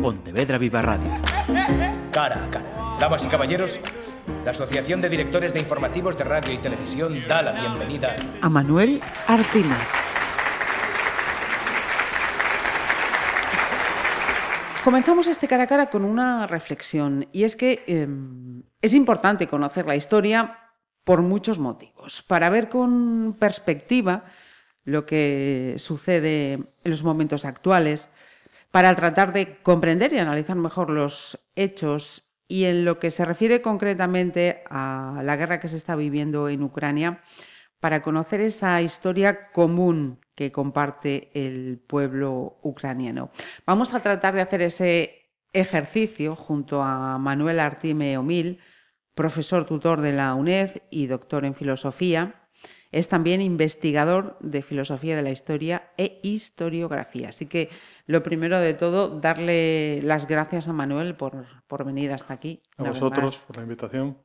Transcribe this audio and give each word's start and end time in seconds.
Pontevedra 0.00 0.56
Viva 0.56 0.80
Radio. 0.80 1.10
Cara 2.10 2.44
a 2.44 2.50
cara. 2.50 2.96
Damas 2.98 3.24
y 3.24 3.28
caballeros, 3.28 3.80
la 4.44 4.52
Asociación 4.52 5.00
de 5.00 5.08
Directores 5.10 5.52
de 5.52 5.60
Informativos 5.60 6.16
de 6.16 6.24
Radio 6.24 6.54
y 6.54 6.58
Televisión 6.58 7.22
da 7.28 7.42
la 7.42 7.52
bienvenida 7.52 8.16
a 8.40 8.48
Manuel 8.48 9.00
Artinas. 9.26 9.88
Comenzamos 14.82 15.26
este 15.26 15.46
cara 15.46 15.64
a 15.64 15.66
cara 15.66 15.90
con 15.90 16.04
una 16.04 16.46
reflexión 16.46 17.28
y 17.32 17.44
es 17.44 17.54
que 17.54 17.84
eh, 17.86 18.08
es 18.80 18.94
importante 18.94 19.46
conocer 19.46 19.86
la 19.86 19.96
historia 19.96 20.58
por 21.04 21.20
muchos 21.20 21.58
motivos, 21.58 22.22
para 22.22 22.48
ver 22.48 22.70
con 22.70 23.36
perspectiva 23.38 24.24
lo 24.84 25.04
que 25.04 25.74
sucede 25.78 26.52
en 26.54 26.90
los 26.90 27.02
momentos 27.02 27.44
actuales, 27.44 28.08
para 28.70 28.94
tratar 28.94 29.32
de 29.32 29.58
comprender 29.62 30.12
y 30.12 30.18
analizar 30.18 30.56
mejor 30.56 30.90
los 30.90 31.38
hechos 31.56 32.24
y 32.48 32.64
en 32.64 32.84
lo 32.84 32.98
que 32.98 33.10
se 33.10 33.24
refiere 33.24 33.62
concretamente 33.62 34.64
a 34.68 35.20
la 35.22 35.36
guerra 35.36 35.60
que 35.60 35.68
se 35.68 35.76
está 35.76 35.94
viviendo 35.96 36.48
en 36.48 36.62
Ucrania, 36.62 37.22
para 37.78 38.02
conocer 38.02 38.40
esa 38.40 38.80
historia 38.82 39.50
común 39.52 40.20
que 40.34 40.52
comparte 40.52 41.30
el 41.32 41.78
pueblo 41.78 42.58
ucraniano. 42.62 43.30
Vamos 43.66 43.94
a 43.94 44.00
tratar 44.00 44.34
de 44.34 44.42
hacer 44.42 44.62
ese 44.62 45.32
ejercicio 45.52 46.36
junto 46.36 46.82
a 46.82 47.18
Manuel 47.18 47.58
Artime 47.58 48.18
Omil, 48.18 48.60
profesor 49.14 49.64
tutor 49.64 50.00
de 50.00 50.12
la 50.12 50.34
UNED 50.34 50.82
y 50.90 51.06
doctor 51.06 51.44
en 51.44 51.54
filosofía, 51.54 52.39
es 52.92 53.08
también 53.08 53.40
investigador 53.40 54.36
de 54.40 54.62
filosofía 54.62 55.16
de 55.16 55.22
la 55.22 55.30
historia 55.30 55.90
e 55.96 56.18
historiografía. 56.22 57.28
Así 57.28 57.46
que 57.46 57.70
lo 58.06 58.22
primero 58.22 58.58
de 58.58 58.74
todo, 58.74 59.20
darle 59.20 60.00
las 60.02 60.26
gracias 60.26 60.66
a 60.66 60.72
Manuel 60.72 61.14
por, 61.14 61.46
por 61.68 61.84
venir 61.84 62.12
hasta 62.12 62.34
aquí. 62.34 62.62
A 62.76 62.84
vosotros 62.84 63.44
por 63.46 63.56
la 63.56 63.62
invitación. 63.62 64.18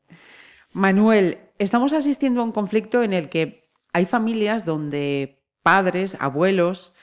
Manuel, 0.72 1.40
estamos 1.60 1.94
asistiendo 1.94 2.42
a 2.42 2.44
un 2.44 2.52
conflicto 2.52 3.04
en 3.04 3.14
el 3.14 3.30
que 3.30 3.62
hay 3.94 4.06
familias 4.06 4.66
donde 4.66 5.44
padres, 5.62 6.18
abuelos, 6.20 6.94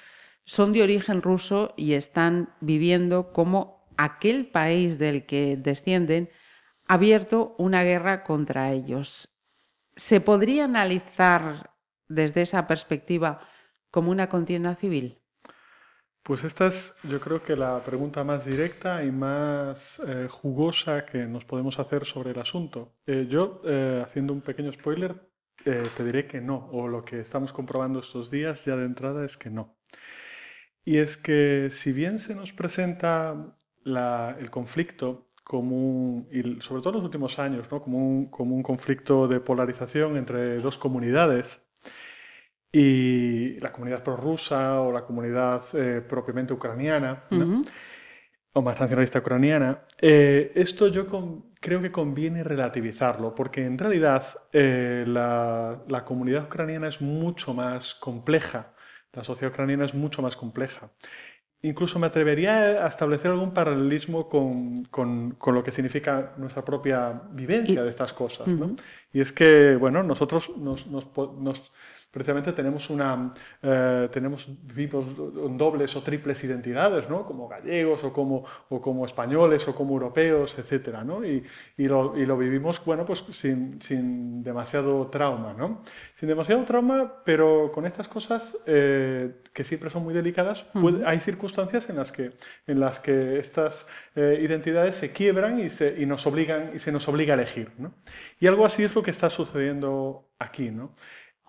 son 0.45 0.73
de 0.73 0.83
origen 0.83 1.23
ruso 1.23 1.73
y 1.77 1.95
están 1.95 2.55
viviendo 2.61 3.33
como 3.33 3.87
aquel 3.97 4.47
país 4.47 4.99
del 4.99 5.25
que 5.25 5.57
descienden 5.57 6.31
ha 6.89 6.95
abierto 6.95 7.55
una 7.59 7.85
guerra 7.85 8.25
contra 8.25 8.73
ellos. 8.73 9.32
¿Se 9.97 10.21
podría 10.21 10.65
analizar 10.65 11.71
desde 12.09 12.43
esa 12.43 12.67
perspectiva 12.67 13.47
como 13.91 14.11
una 14.11 14.29
contienda 14.29 14.75
civil? 14.75 15.19
Pues 16.23 16.45
esta 16.45 16.69
es, 16.69 16.95
yo 17.03 17.21
creo 17.21 17.43
que 17.43 17.57
la 17.57 17.83
pregunta 17.83 18.23
más 18.23 18.45
directa 18.45 19.03
y 19.03 19.11
más 19.11 20.01
eh, 20.07 20.29
jugosa 20.31 21.05
que 21.05 21.27
nos 21.27 21.45
podemos 21.45 21.81
hacer 21.81 22.05
sobre 22.05 22.31
el 22.31 22.39
asunto. 22.39 22.95
Eh, 23.07 23.27
yo, 23.29 23.61
eh, 23.65 24.01
haciendo 24.05 24.33
un 24.33 24.41
pequeño 24.41 24.73
spoiler, 24.73 25.29
te 25.65 26.05
diré 26.05 26.27
que 26.27 26.41
no, 26.41 26.69
o 26.73 26.89
lo 26.89 27.05
que 27.05 27.21
estamos 27.21 27.53
comprobando 27.53 28.01
estos 28.01 28.33
días 28.33 28.65
ya 28.65 28.75
de 28.75 28.85
entrada 28.85 29.25
es 29.25 29.37
que 29.37 29.49
no. 29.49 29.77
Y 30.85 30.99
es 30.99 31.17
que 31.17 31.69
si 31.71 31.93
bien 31.93 32.19
se 32.19 32.35
nos 32.35 32.53
presenta 32.53 33.57
el 33.85 34.51
conflicto 34.51 35.29
como 35.43 35.77
un, 35.77 36.29
y 36.31 36.61
sobre 36.61 36.83
todo 36.83 36.91
en 36.91 36.97
los 36.97 37.05
últimos 37.05 37.39
años, 37.39 37.67
¿no? 37.71 37.83
como, 37.83 37.99
un, 37.99 38.27
como 38.27 38.55
un 38.55 38.63
conflicto 38.63 39.29
de 39.29 39.41
polarización 39.41 40.17
entre 40.17 40.59
dos 40.59 40.79
comunidades, 40.79 41.61
y 42.73 43.61
la 43.61 43.71
comunidad 43.71 44.03
prorrusa 44.03 44.81
o 44.81 44.91
la 44.93 45.05
comunidad 45.05 45.63
eh, 45.75 46.01
propiamente 46.01 46.55
ucraniana, 46.55 47.25
o 48.55 48.63
más 48.63 48.81
nacionalista 48.81 49.19
ucraniana, 49.19 49.83
eh, 50.01 50.53
esto 50.55 50.89
yo 50.89 51.07
creo 51.61 51.83
que 51.83 51.93
conviene 51.93 52.43
relativizarlo, 52.43 53.35
porque 53.35 53.65
en 53.65 53.79
realidad 53.79 54.25
eh, 54.53 55.05
la, 55.07 55.83
la, 55.87 56.05
comunidad 56.05 56.45
ucraniana 56.45 56.89
es 56.89 57.01
mucho 57.01 57.55
más 57.55 57.95
compleja, 57.95 58.75
la 59.13 59.23
sociedad 59.23 59.53
ucraniana 59.53 59.85
es 59.85 59.95
mucho 59.95 60.23
más 60.23 60.37
compleja. 60.37 60.91
Incluso 61.65 61.99
me 62.01 62.09
atrevería 62.09 62.85
a 62.85 62.89
establecer 62.89 63.31
algún 63.31 63.55
paralelismo 63.55 64.29
con, 64.29 64.85
con, 64.87 65.31
con 65.33 65.55
lo 65.55 65.63
que 65.63 65.71
significa 65.71 66.33
nuestra 66.37 66.65
propia 66.65 67.23
vivencia 67.31 67.85
de 67.85 67.91
estas 67.91 68.13
cosas. 68.13 68.49
¿no? 68.49 68.75
Y 69.13 69.21
es 69.21 69.33
que, 69.33 69.77
bueno, 69.77 70.03
nosotros 70.03 70.51
nos, 70.57 70.89
nos, 70.89 71.07
nos 71.39 71.73
precisamente 72.13 72.53
tenemos 72.53 72.91
una 72.91 73.33
eh, 73.63 74.09
tenemos 74.13 74.47
vivos 74.63 75.07
dobles 75.57 75.97
o 75.97 76.03
triples 76.03 76.45
identidades, 76.45 77.09
¿no? 77.09 77.25
Como 77.25 77.49
gallegos 77.49 78.05
o 78.05 78.13
como, 78.13 78.45
o 78.69 78.81
como 78.81 79.07
españoles 79.07 79.67
o 79.67 79.75
como 79.75 79.95
europeos, 79.95 80.57
etcétera, 80.59 81.05
¿no? 81.05 81.25
Y, 81.25 81.43
y, 81.79 81.89
lo, 81.89 82.17
y, 82.17 82.27
lo, 82.27 82.37
vivimos, 82.37 82.85
bueno, 82.85 83.07
pues 83.07 83.25
sin, 83.33 83.81
sin, 83.81 84.43
demasiado 84.43 85.07
trauma, 85.07 85.55
¿no? 85.55 85.83
Sin 86.15 86.29
demasiado 86.29 86.63
trauma, 86.65 87.23
pero 87.25 87.73
con 87.73 87.87
estas 87.87 88.09
cosas 88.09 88.59
eh, 88.67 89.43
que 89.55 89.65
siempre 89.65 89.89
son 89.89 90.05
muy 90.05 90.13
delicadas, 90.13 90.67
hay 91.07 91.19
circunstancias 91.21 91.89
en 91.89 91.97
las 91.97 92.13
que, 92.13 92.33
en 92.67 92.79
las 92.79 93.01
que 93.01 93.39
estas 93.39 93.87
eh, 94.15 94.39
identidades 94.43 94.97
se 94.97 95.13
quiebran 95.13 95.61
y 95.61 95.71
se, 95.71 95.99
y 95.99 96.05
nos 96.05 96.27
obligan, 96.27 96.73
y 96.75 96.79
se 96.79 96.93
nos 96.93 97.09
obliga 97.09 97.33
a 97.33 97.37
elegir, 97.37 97.73
¿no? 97.79 97.95
Y 98.39 98.47
algo 98.47 98.67
así 98.67 98.85
es 98.85 98.95
lo 98.95 99.03
que 99.03 99.11
está 99.11 99.31
sucediendo 99.31 100.29
aquí, 100.39 100.71
¿no? 100.71 100.95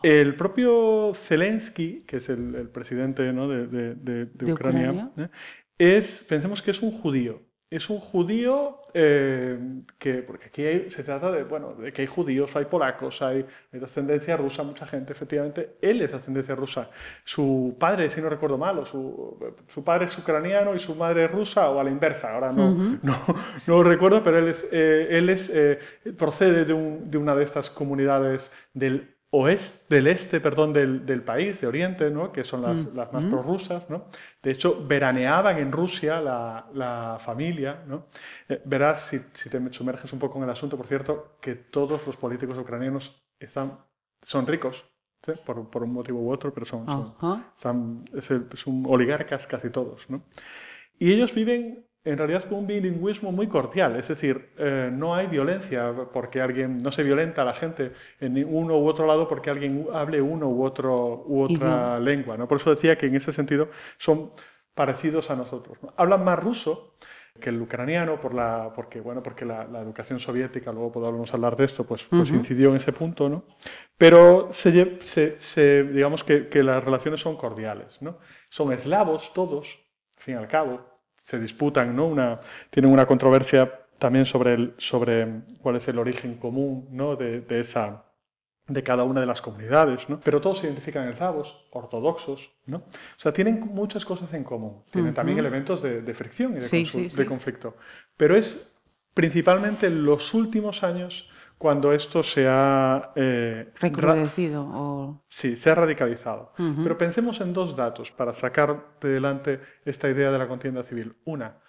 El 0.03 0.36
propio 0.36 1.14
Zelensky, 1.16 2.03
que 2.06 2.18
es 2.18 2.28
el, 2.28 2.69
presidente 2.69 3.24
de, 3.24 4.52
Ucrania, 4.52 5.09
¿eh? 5.18 5.30
es, 5.78 6.25
pensemos 6.28 6.62
que 6.62 6.72
es 6.72 6.81
un 6.81 6.91
judío. 6.91 7.41
Es 7.69 7.90
un 7.90 7.97
judío 7.97 8.81
eh, 8.94 9.58
que, 9.97 10.22
porque 10.22 10.47
aquí 10.47 10.92
se 10.92 11.03
trata 11.03 11.31
de, 11.31 11.44
bueno, 11.44 11.74
de 11.74 11.92
que 11.92 12.02
hay 12.02 12.08
judíos, 12.08 12.56
hay 12.56 12.66
polacos, 12.66 13.22
hay, 13.22 13.46
hay, 13.72 13.81
ascendencia 13.81 14.38
rusa, 14.38 14.62
mucha 14.62 14.86
gente, 14.86 15.13
efectivamente. 15.13 15.78
Él 15.81 16.02
es 16.02 16.12
de 16.12 16.18
ascendencia 16.18 16.53
rusa. 16.53 16.92
Su 17.24 17.75
padre, 17.80 18.09
si 18.09 18.22
no 18.22 18.30
recuerdo 18.30 18.59
mal, 18.59 18.86
su, 18.86 19.40
su, 19.68 19.84
padre 19.84 20.06
es 20.06 20.16
ucraniano 20.18 20.75
y 20.75 20.80
su 20.80 20.94
madre 20.94 21.25
es 21.25 21.31
rusa, 21.31 21.69
o 21.69 21.80
a 21.80 21.84
la 21.84 21.90
inversa, 21.90 22.34
ahora 22.34 22.52
no, 22.52 23.00
no, 23.02 23.18
no, 23.66 23.84
recuerdo, 23.84 24.22
pero 24.22 24.38
él, 24.38 24.50
es, 24.50 24.68
eh, 24.72 25.08
él 25.09 25.30
es, 25.30 25.52
procede 26.16 26.66
de, 26.66 26.74
un, 26.74 27.09
de, 27.09 27.18
una 27.18 27.34
de 27.36 27.44
estas 27.44 27.72
comunidades 27.72 28.52
del 28.74 29.12
oeste, 29.35 29.95
del 29.95 30.07
este 30.07 30.39
perdón, 30.39 30.73
del, 30.73 31.05
del, 31.05 31.23
país, 31.23 31.59
de 31.59 31.66
Oriente, 31.66 32.11
¿no? 32.11 32.31
que 32.31 32.44
son 32.44 32.61
las, 32.61 32.77
mm. 32.77 32.95
las 32.95 33.11
más 33.11 33.23
mm. 33.23 33.29
prorrusas. 33.31 33.89
¿no? 33.89 34.05
De 34.41 34.51
hecho, 34.51 34.85
veraneaban 34.85 35.57
en 35.57 35.71
Rusia 35.71 36.21
la, 36.21 36.67
la 36.73 37.17
familia. 37.19 37.83
¿no? 37.88 38.05
Eh, 38.47 38.61
verás, 38.63 39.07
si, 39.07 39.19
si, 39.33 39.49
te 39.49 39.73
sumerges 39.73 40.13
un 40.13 40.19
poco 40.19 40.38
en 40.38 40.44
el 40.44 40.51
asunto, 40.51 40.77
por 40.77 40.85
cierto, 40.85 41.38
que 41.41 41.55
todos 41.55 42.05
los 42.05 42.16
políticos 42.16 42.57
ucranianos 42.59 43.23
están, 43.39 43.79
son 44.21 44.45
ricos, 44.45 44.85
por, 45.45 45.67
por, 45.69 45.83
un 45.83 45.94
motivo 45.94 46.19
u 46.19 46.31
otro, 46.31 46.53
pero 46.53 46.65
son, 46.65 46.85
son 46.85 47.15
están, 47.55 48.05
es, 48.13 48.31
son 48.55 48.83
oligarcas 48.85 49.47
casi 49.47 49.71
todos. 49.71 50.07
¿no? 50.09 50.21
Y 51.00 51.11
ellos 51.11 51.33
viven 51.33 51.88
en 52.06 52.18
realidad 52.18 52.44
con 52.44 52.59
un 52.59 52.68
bilingüismo 52.68 53.31
muy 53.31 53.47
cordial, 53.47 53.96
es 53.96 54.09
decir, 54.09 54.50
eh, 54.58 54.90
no 54.91 55.16
hay 55.16 55.28
violencia 55.28 55.94
porque 56.12 56.41
alguien, 56.41 56.84
no 56.84 56.91
se 56.91 57.03
violenta 57.03 57.44
a 57.44 57.46
la 57.46 57.53
gente 57.53 57.94
en 58.19 58.44
uno 58.46 58.78
u 58.78 58.88
otro 58.88 59.06
lado 59.06 59.28
porque 59.28 59.50
alguien 59.50 59.88
hable 59.94 60.22
uno 60.22 60.50
u, 60.50 60.63
otro, 60.63 61.24
u 61.25 61.44
otra 61.44 62.00
lengua. 62.00 62.36
¿no? 62.36 62.47
Por 62.47 62.59
eso 62.59 62.69
decía 62.69 62.97
que 62.97 63.06
en 63.06 63.16
ese 63.16 63.31
sentido 63.31 63.69
son 63.97 64.31
parecidos 64.74 65.31
a 65.31 65.36
nosotros. 65.36 65.78
Hablan 65.96 66.25
más 66.25 66.40
ruso 66.40 66.96
que 67.40 67.50
el 67.50 67.62
ucraniano, 67.62 68.19
por 68.19 68.34
la, 68.34 68.72
porque, 68.75 69.02
bueno, 69.02 69.24
porque 69.24 69.46
la, 69.46 69.63
educación 69.81 70.19
soviética, 70.19 70.72
luego 70.72 70.92
podemos 70.92 71.34
hablar 71.34 71.56
de 71.56 71.66
esto, 71.66 71.84
pues, 71.84 72.03
pues 72.03 72.30
incidió 72.30 72.69
en 72.69 72.75
ese 72.75 72.94
punto, 72.94 73.28
¿no? 73.28 73.44
Pero 73.97 74.50
se, 74.52 75.00
se, 75.40 75.84
digamos 75.84 76.24
que, 76.24 76.47
que, 76.47 76.62
las 76.62 76.84
relaciones 76.84 77.22
son 77.22 77.36
cordiales, 77.36 78.02
¿no? 78.02 78.19
Son 78.50 78.72
eslavos 78.72 79.34
todos, 79.34 79.80
al 80.18 80.24
fin 80.24 80.36
y 80.36 80.38
al 80.38 80.47
cabo, 80.47 80.93
se 81.23 81.39
disputan, 81.39 81.95
¿no? 81.95 82.06
Una, 82.06 82.39
tienen 82.69 82.92
una 82.92 83.06
controversia 83.06 83.80
también 83.98 84.25
sobre, 84.25 84.53
el, 84.53 84.74
sobre 84.77 85.44
cuál 85.62 85.77
es 85.77 85.88
el 85.88 85.98
origen 85.98 86.36
común 86.36 86.89
¿no? 86.92 87.15
de, 87.15 87.39
de, 87.39 87.62
esa, 87.62 88.03
de 88.68 88.83
cada 88.83 89.03
una 89.03 89.21
de 89.21 89.25
las 89.25 89.42
comunidades, 89.42 90.09
¿no? 90.09 90.19
pero 90.19 90.42
todos 90.42 90.59
se 90.59 90.68
identifican 90.68 91.06
en 91.06 91.13
eslavos, 91.13 91.65
ortodoxos, 91.71 92.51
¿no? 92.65 92.80
o 92.80 92.83
sea, 93.19 93.31
tienen 93.31 93.62
muchas 93.62 94.03
cosas 94.03 94.33
en 94.33 94.44
común, 94.44 94.83
tienen 94.92 95.13
también 95.13 95.39
elementos 95.39 95.81
de, 95.81 96.01
de, 96.01 96.13
fricción 96.13 96.57
y 96.57 96.59
de, 96.59 97.09
de 97.15 97.25
conflicto, 97.25 97.77
pero 98.18 98.36
es 98.36 98.75
principalmente 99.13 99.88
en 99.88 100.03
los 100.03 100.33
últimos 100.33 100.83
años 100.83 101.30
cuando 101.63 101.94
esto 101.94 102.21
se 102.24 102.45
ha... 102.45 103.13
Eh, 103.15 103.71
Recrudecido. 103.80 104.68
O... 104.69 105.24
Sí, 105.30 105.56
se 105.56 105.69
ha 105.69 105.75
radicalizado. 105.75 106.51
Pero 106.57 106.98
pensemos 106.98 107.39
en 107.39 107.54
dos 107.54 107.74
datos 107.74 108.12
para 108.12 108.33
sacar 108.33 108.98
de 109.00 109.07
delante 109.07 109.62
esta 109.86 110.10
idea 110.10 110.30
de 110.30 110.38
la 110.38 110.50
contienda 110.50 110.83
civil. 110.83 111.15
Una, 111.24 111.62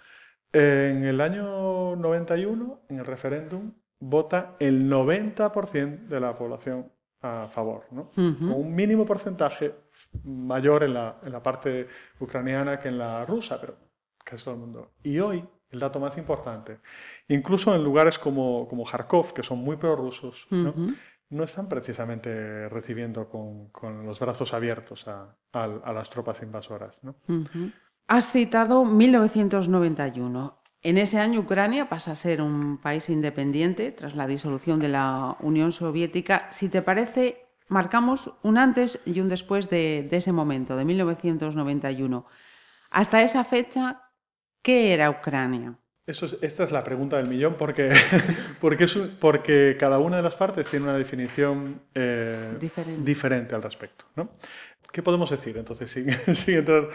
en 0.52 1.04
el 1.04 1.20
año 1.20 1.94
91, 1.94 2.86
en 2.88 2.98
el 2.98 3.06
referéndum, 3.06 3.72
vota 4.00 4.56
el 4.58 4.90
90% 4.90 6.08
de 6.08 6.18
la 6.18 6.36
población 6.36 6.90
a 7.22 7.46
favor, 7.46 7.84
¿no? 7.92 8.10
Con 8.10 8.52
un 8.52 8.74
mínimo 8.74 9.06
porcentaje 9.06 9.76
mayor 10.24 10.82
en 10.82 10.94
la, 10.94 11.20
en 11.22 11.30
la 11.30 11.40
parte 11.40 11.86
ucraniana 12.18 12.80
que 12.80 12.88
en 12.88 12.98
la 12.98 13.24
rusa, 13.24 13.60
pero 13.60 13.76
casi 14.24 14.42
todo 14.42 14.54
el 14.54 14.60
mundo. 14.60 14.90
Y 15.04 15.20
hoy, 15.20 15.44
el 15.70 15.80
dato 15.80 15.98
más 16.00 16.16
importante, 16.18 16.78
incluso 17.28 17.74
en 17.74 17.82
lugares 17.82 18.18
como, 18.18 18.68
como 18.68 18.84
Kharkov, 18.84 19.32
que 19.32 19.42
son 19.42 19.58
muy 19.58 19.76
prorrusos, 19.76 20.46
¿no? 20.50 20.74
no 21.30 21.44
están 21.44 21.68
precisamente 21.68 22.68
recibiendo 22.68 23.28
con, 23.28 23.68
con 23.70 24.06
los 24.06 24.20
brazos 24.20 24.54
abiertos 24.54 25.08
a, 25.08 25.36
a, 25.52 25.64
a, 25.64 25.92
las 25.92 26.08
tropas 26.10 26.42
invasoras. 26.42 27.00
¿no? 27.02 27.16
Has 28.06 28.30
citado 28.30 28.84
1991. 28.84 30.60
En 30.82 30.98
ese 30.98 31.18
año 31.18 31.40
Ucrania 31.40 31.88
pasa 31.88 32.12
a 32.12 32.14
ser 32.14 32.42
un 32.42 32.78
país 32.78 33.08
independiente 33.08 33.90
tras 33.90 34.14
la 34.14 34.26
disolución 34.26 34.78
de 34.80 34.88
la 34.88 35.36
Unión 35.40 35.72
Soviética. 35.72 36.46
Si 36.50 36.68
te 36.68 36.82
parece, 36.82 37.46
marcamos 37.68 38.34
un 38.42 38.58
antes 38.58 39.00
y 39.06 39.18
un 39.20 39.28
después 39.28 39.70
de, 39.70 40.06
de 40.08 40.16
ese 40.18 40.32
momento, 40.32 40.76
de 40.76 40.84
1991. 40.84 42.26
Hasta 42.90 43.22
esa 43.22 43.44
fecha, 43.44 44.03
¿qué 44.64 44.92
era 44.94 45.10
Ucrania? 45.10 45.78
Eso 46.06 46.26
es, 46.26 46.36
esta 46.42 46.64
es 46.64 46.72
la 46.72 46.82
pregunta 46.82 47.16
del 47.16 47.28
millón 47.28 47.54
porque, 47.56 47.90
porque, 48.60 48.84
es, 48.84 48.96
porque 49.20 49.76
cada 49.78 49.98
una 49.98 50.16
de 50.16 50.22
las 50.22 50.34
partes 50.34 50.68
tiene 50.68 50.86
una 50.86 50.96
definición 50.96 51.82
eh, 51.94 52.56
diferente. 52.58 53.02
diferente. 53.04 53.54
al 53.54 53.62
respecto. 53.62 54.06
¿no? 54.16 54.30
¿Qué 54.90 55.02
podemos 55.02 55.30
decir 55.30 55.56
entonces 55.56 55.90
sin, 55.90 56.10
sin 56.34 56.56
entrar 56.56 56.88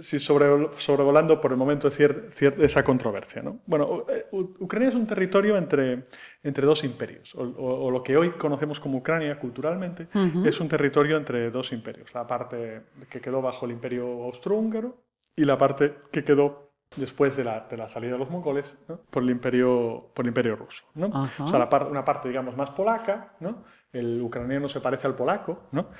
si 0.00 0.18
sobre, 0.18 0.46
sobrevolando 0.78 1.40
por 1.40 1.52
el 1.52 1.56
momento 1.56 1.90
cier, 1.90 2.28
cier, 2.32 2.56
esa 2.60 2.82
controversia. 2.82 3.42
¿no? 3.42 3.60
Bueno, 3.66 4.04
Ucrania 4.32 4.88
es 4.88 4.94
un 4.94 5.06
territorio 5.06 5.56
entre, 5.56 6.04
entre 6.42 6.66
dos 6.66 6.84
imperios, 6.84 7.34
o, 7.34 7.42
o, 7.42 7.86
o, 7.86 7.90
lo 7.90 8.02
que 8.02 8.16
hoy 8.16 8.30
conocemos 8.30 8.80
como 8.80 8.98
Ucrania 8.98 9.38
culturalmente, 9.38 10.08
uh 10.14 10.18
-huh. 10.18 10.48
es 10.48 10.60
un 10.60 10.68
territorio 10.68 11.16
entre 11.16 11.50
dos 11.50 11.72
imperios, 11.72 12.12
la 12.12 12.26
parte 12.26 12.82
que 13.08 13.20
quedó 13.20 13.40
bajo 13.40 13.66
el 13.66 13.72
imperio 13.72 14.04
austrohúngaro 14.24 14.96
y 15.36 15.44
la 15.44 15.58
parte 15.58 15.94
que 16.10 16.24
quedó 16.24 16.63
después 16.96 17.36
de 17.36 17.44
la, 17.44 17.66
de 17.68 17.76
la 17.76 17.88
salida 17.88 18.12
de 18.12 18.18
los 18.18 18.30
mongoles 18.30 18.78
¿no? 18.88 18.98
por, 19.10 19.22
el 19.22 19.30
imperio, 19.30 20.10
por 20.14 20.24
el 20.24 20.28
imperio 20.28 20.56
ruso. 20.56 20.84
¿no? 20.94 21.10
O 21.38 21.48
sea, 21.48 21.68
par, 21.68 21.86
una 21.86 22.04
parte, 22.04 22.28
digamos, 22.28 22.56
más 22.56 22.70
polaca, 22.70 23.34
¿no? 23.40 23.64
el 23.92 24.20
ucraniano 24.20 24.68
se 24.68 24.80
parece 24.80 25.06
al 25.06 25.14
polaco, 25.14 25.64
¿no? 25.72 25.90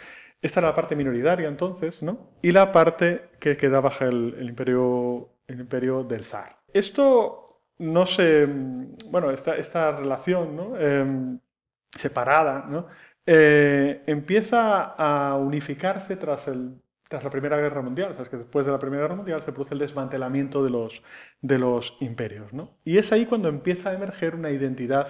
Esta 0.43 0.61
era 0.61 0.69
la 0.69 0.75
parte 0.75 0.95
minoritaria 0.95 1.49
entonces, 1.49 2.03
¿no? 2.03 2.33
Y 2.43 2.53
la 2.53 2.71
parte 2.71 3.31
que 3.41 3.57
queda 3.57 3.81
bajo 3.81 4.05
el, 4.05 4.35
el, 4.39 4.49
imperio, 4.49 5.31
el 5.47 5.61
imperio 5.61 6.03
del 6.03 6.25
zar. 6.25 6.59
Esto 6.73 7.45
no 7.79 8.05
se... 8.05 8.47
Bueno, 9.07 9.31
esta, 9.31 9.57
esta 9.57 9.93
relación 9.93 10.57
¿no? 10.57 10.73
eh, 10.77 11.39
separada 11.91 12.67
¿no? 12.69 12.87
Eh, 13.27 14.03
empieza 14.07 14.83
a 14.83 15.37
unificarse 15.37 16.17
tras, 16.17 16.47
el, 16.49 16.75
tras 17.09 17.25
la 17.25 17.31
Primera 17.31 17.57
Guerra 17.57 17.83
Mundial. 17.83 18.11
O 18.11 18.15
sea, 18.15 18.23
es 18.23 18.29
que 18.29 18.37
después 18.37 18.67
de 18.67 18.73
la 18.73 18.79
Primera 18.79 19.03
Guerra 19.03 19.17
Mundial 19.17 19.43
se 19.43 19.53
produce 19.53 19.75
el 19.75 19.81
desmantelamiento 19.81 20.65
de 20.65 20.71
los, 20.71 21.03
de 21.41 21.59
los 21.59 21.97
imperios. 22.01 22.53
¿no? 22.53 22.71
Y 22.85 22.99
es 22.99 23.13
ahí 23.13 23.27
cuando 23.27 23.49
empieza 23.49 23.91
a 23.91 23.95
emerger 23.95 24.35
una 24.35 24.51
identidad 24.51 25.09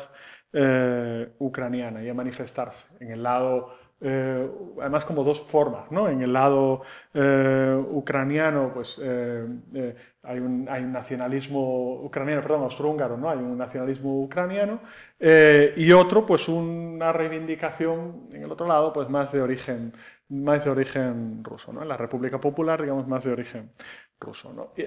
eh, 0.56 1.32
ucraniana 1.40 2.00
y 2.04 2.08
a 2.08 2.14
manifestarse 2.14 2.86
en 3.00 3.10
el 3.10 3.24
lado 3.24 3.74
eh, 4.00 4.48
además 4.80 5.04
como 5.04 5.24
dos 5.24 5.40
formas, 5.40 5.90
¿no? 5.90 6.08
En 6.08 6.22
el 6.22 6.32
lado 6.32 6.82
eh, 7.12 7.76
ucraniano, 7.90 8.70
pues 8.72 9.00
hay, 9.00 10.38
un, 10.38 10.68
hay, 10.70 10.82
un, 10.84 10.92
nacionalismo 10.92 12.02
ucraniano, 12.04 12.40
perdón, 12.40 12.62
austrohúngaro, 12.62 13.16
¿no? 13.16 13.30
Hay 13.30 13.38
un 13.38 13.58
nacionalismo 13.58 14.22
ucraniano 14.22 14.78
y 15.18 15.90
otro, 15.92 16.24
pues 16.24 16.48
una 16.48 17.12
reivindicación 17.12 18.20
en 18.32 18.44
el 18.44 18.52
otro 18.52 18.68
lado, 18.68 18.92
pues 18.92 19.08
más 19.08 19.32
de 19.32 19.42
origen, 19.42 19.92
más 20.28 20.64
de 20.64 20.70
origen 20.70 21.42
ruso, 21.44 21.72
¿no? 21.72 21.82
En 21.82 21.88
la 21.88 21.96
República 21.96 22.40
Popular, 22.40 22.80
digamos, 22.80 23.06
más 23.06 23.24
de 23.24 23.32
origen 23.32 23.70
ruso, 24.18 24.52
¿no? 24.52 24.72
Y, 24.76 24.84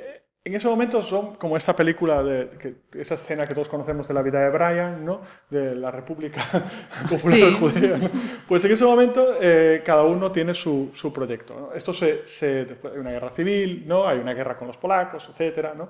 en 0.48 0.56
ese 0.56 0.70
momento 0.70 1.04
son 1.04 1.36
como 1.36 1.58
esta 1.58 1.76
película, 1.76 2.24
de, 2.24 2.50
que, 2.58 3.02
esa 3.02 3.16
escena 3.16 3.46
que 3.46 3.54
todos 3.54 3.68
conocemos 3.68 4.08
de 4.08 4.14
la 4.14 4.22
vida 4.22 4.40
de 4.40 4.50
Brian, 4.50 5.04
¿no? 5.04 5.20
de 5.50 5.76
la 5.76 5.92
República 5.92 6.42
Popular 7.10 7.38
sí. 7.38 7.56
Judía. 7.60 8.00
Pues 8.48 8.64
en 8.64 8.72
ese 8.72 8.86
momento 8.86 9.36
eh, 9.42 9.82
cada 9.84 10.04
uno 10.04 10.32
tiene 10.32 10.54
su, 10.54 10.92
su 10.94 11.12
proyecto. 11.12 11.54
¿no? 11.60 11.74
Esto 11.74 11.92
se, 11.92 12.26
se, 12.26 12.64
después 12.64 12.94
hay 12.94 13.00
una 13.00 13.12
guerra 13.12 13.30
civil, 13.32 13.84
¿no? 13.86 14.08
hay 14.08 14.20
una 14.20 14.34
guerra 14.34 14.58
con 14.58 14.68
los 14.68 14.78
polacos, 14.78 15.30
etc. 15.38 15.74
¿no? 15.76 15.90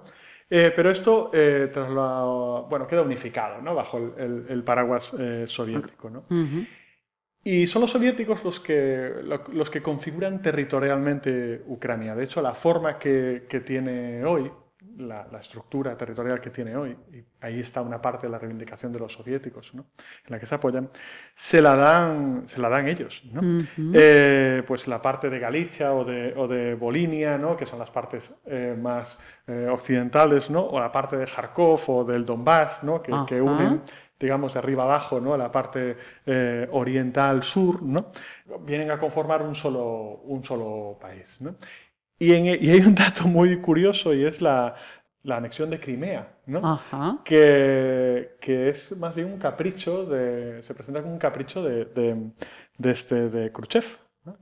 Eh, 0.50 0.74
pero 0.76 0.90
esto 0.90 1.30
eh, 1.34 1.70
tras 1.72 1.92
la, 1.92 2.24
bueno, 2.68 2.88
queda 2.88 3.04
unificado 3.04 3.62
¿no? 3.62 3.76
bajo 3.76 4.00
el, 4.00 4.14
el, 4.18 4.46
el 4.50 4.64
paraguas 4.64 5.14
eh, 5.20 5.44
soviético. 5.46 6.10
¿no? 6.10 6.24
Uh 6.32 6.34
-huh. 6.34 6.68
Y 7.48 7.66
son 7.66 7.84
los 7.84 7.92
soviéticos 7.92 8.44
los 8.44 8.60
que, 8.60 9.24
los 9.54 9.70
que 9.70 9.82
configuran 9.82 10.42
territorialmente 10.42 11.64
Ucrania. 11.68 12.14
De 12.14 12.26
hecho, 12.26 12.42
la 12.42 12.54
forma 12.54 13.00
que, 13.00 13.46
que 13.48 13.62
tiene 13.62 14.26
hoy, 14.26 14.52
la, 14.98 15.26
la, 15.32 15.40
estructura 15.40 15.96
territorial 15.96 16.42
que 16.42 16.50
tiene 16.50 16.76
hoy, 16.76 16.98
y 17.14 17.24
ahí 17.40 17.62
está 17.62 17.82
una 17.82 18.02
parte 18.02 18.28
de 18.28 18.32
la 18.32 18.38
reivindicación 18.38 18.92
de 18.92 19.00
los 19.00 19.14
soviéticos, 19.14 19.74
¿no? 19.74 19.86
en 20.26 20.32
la 20.32 20.40
que 20.42 20.46
se 20.46 20.56
apoyan, 20.56 20.90
se 21.36 21.62
la 21.62 21.78
dan, 21.78 22.44
se 22.48 22.60
la 22.60 22.68
dan 22.68 22.90
ellos. 22.90 23.24
¿no? 23.32 23.40
Uh 23.40 23.64
-huh. 23.64 23.92
eh, 23.94 24.64
pues 24.68 24.86
la 24.90 25.02
parte 25.02 25.30
de 25.30 25.40
Galicia 25.40 25.94
o 25.94 26.04
de, 26.04 26.34
o 26.36 26.50
de 26.50 26.76
Volinia, 26.76 27.38
¿no? 27.38 27.56
que 27.56 27.66
son 27.66 27.80
las 27.80 27.92
partes 27.92 28.36
eh, 28.46 28.76
más 28.78 29.18
eh, 29.48 29.70
occidentales, 29.72 30.50
¿no? 30.50 30.66
o 30.66 30.82
la 30.82 30.92
parte 30.92 31.16
de 31.16 31.26
Kharkov 31.26 31.80
o 31.88 32.04
del 32.04 32.26
Donbass, 32.26 32.84
¿no? 32.84 33.02
que, 33.02 33.14
uh 33.14 33.20
-huh. 33.20 33.26
que 33.26 33.42
unen 33.42 33.84
digamos, 34.20 34.54
de 34.54 34.60
arriba 34.60 34.84
abajo, 34.84 35.20
¿no? 35.20 35.38
la 35.38 35.52
parte 35.52 35.98
eh, 36.26 36.68
oriental 36.72 37.44
sur, 37.44 37.82
¿no? 37.84 38.12
vienen 38.62 38.92
a 38.92 38.98
conformar 38.98 39.42
un 39.42 39.56
solo, 39.56 40.22
un 40.26 40.44
solo 40.44 40.98
país. 41.00 41.40
¿no? 41.42 41.56
Y, 42.20 42.34
en, 42.34 42.46
y, 42.46 42.70
hay 42.70 42.82
un 42.82 42.96
dato 42.96 43.28
muy 43.28 43.60
curioso 43.62 44.14
y 44.14 44.26
es 44.26 44.42
la, 44.42 44.76
la 45.24 45.38
anexión 45.38 45.70
de 45.70 45.80
Crimea, 45.80 46.36
¿no? 46.48 47.22
que, 47.24 48.38
que, 48.42 48.70
es 48.70 48.98
más 48.98 49.14
bien 49.14 49.32
un 49.32 49.40
capricho, 49.40 50.06
de, 50.06 50.64
se 50.64 50.74
presenta 50.74 51.02
como 51.02 51.14
un 51.14 51.20
capricho 51.20 51.62
de, 51.62 51.86
de, 51.86 52.32
de 52.78 52.92
este, 52.92 53.30
de 53.30 53.52
Khrushchev, 53.52 53.86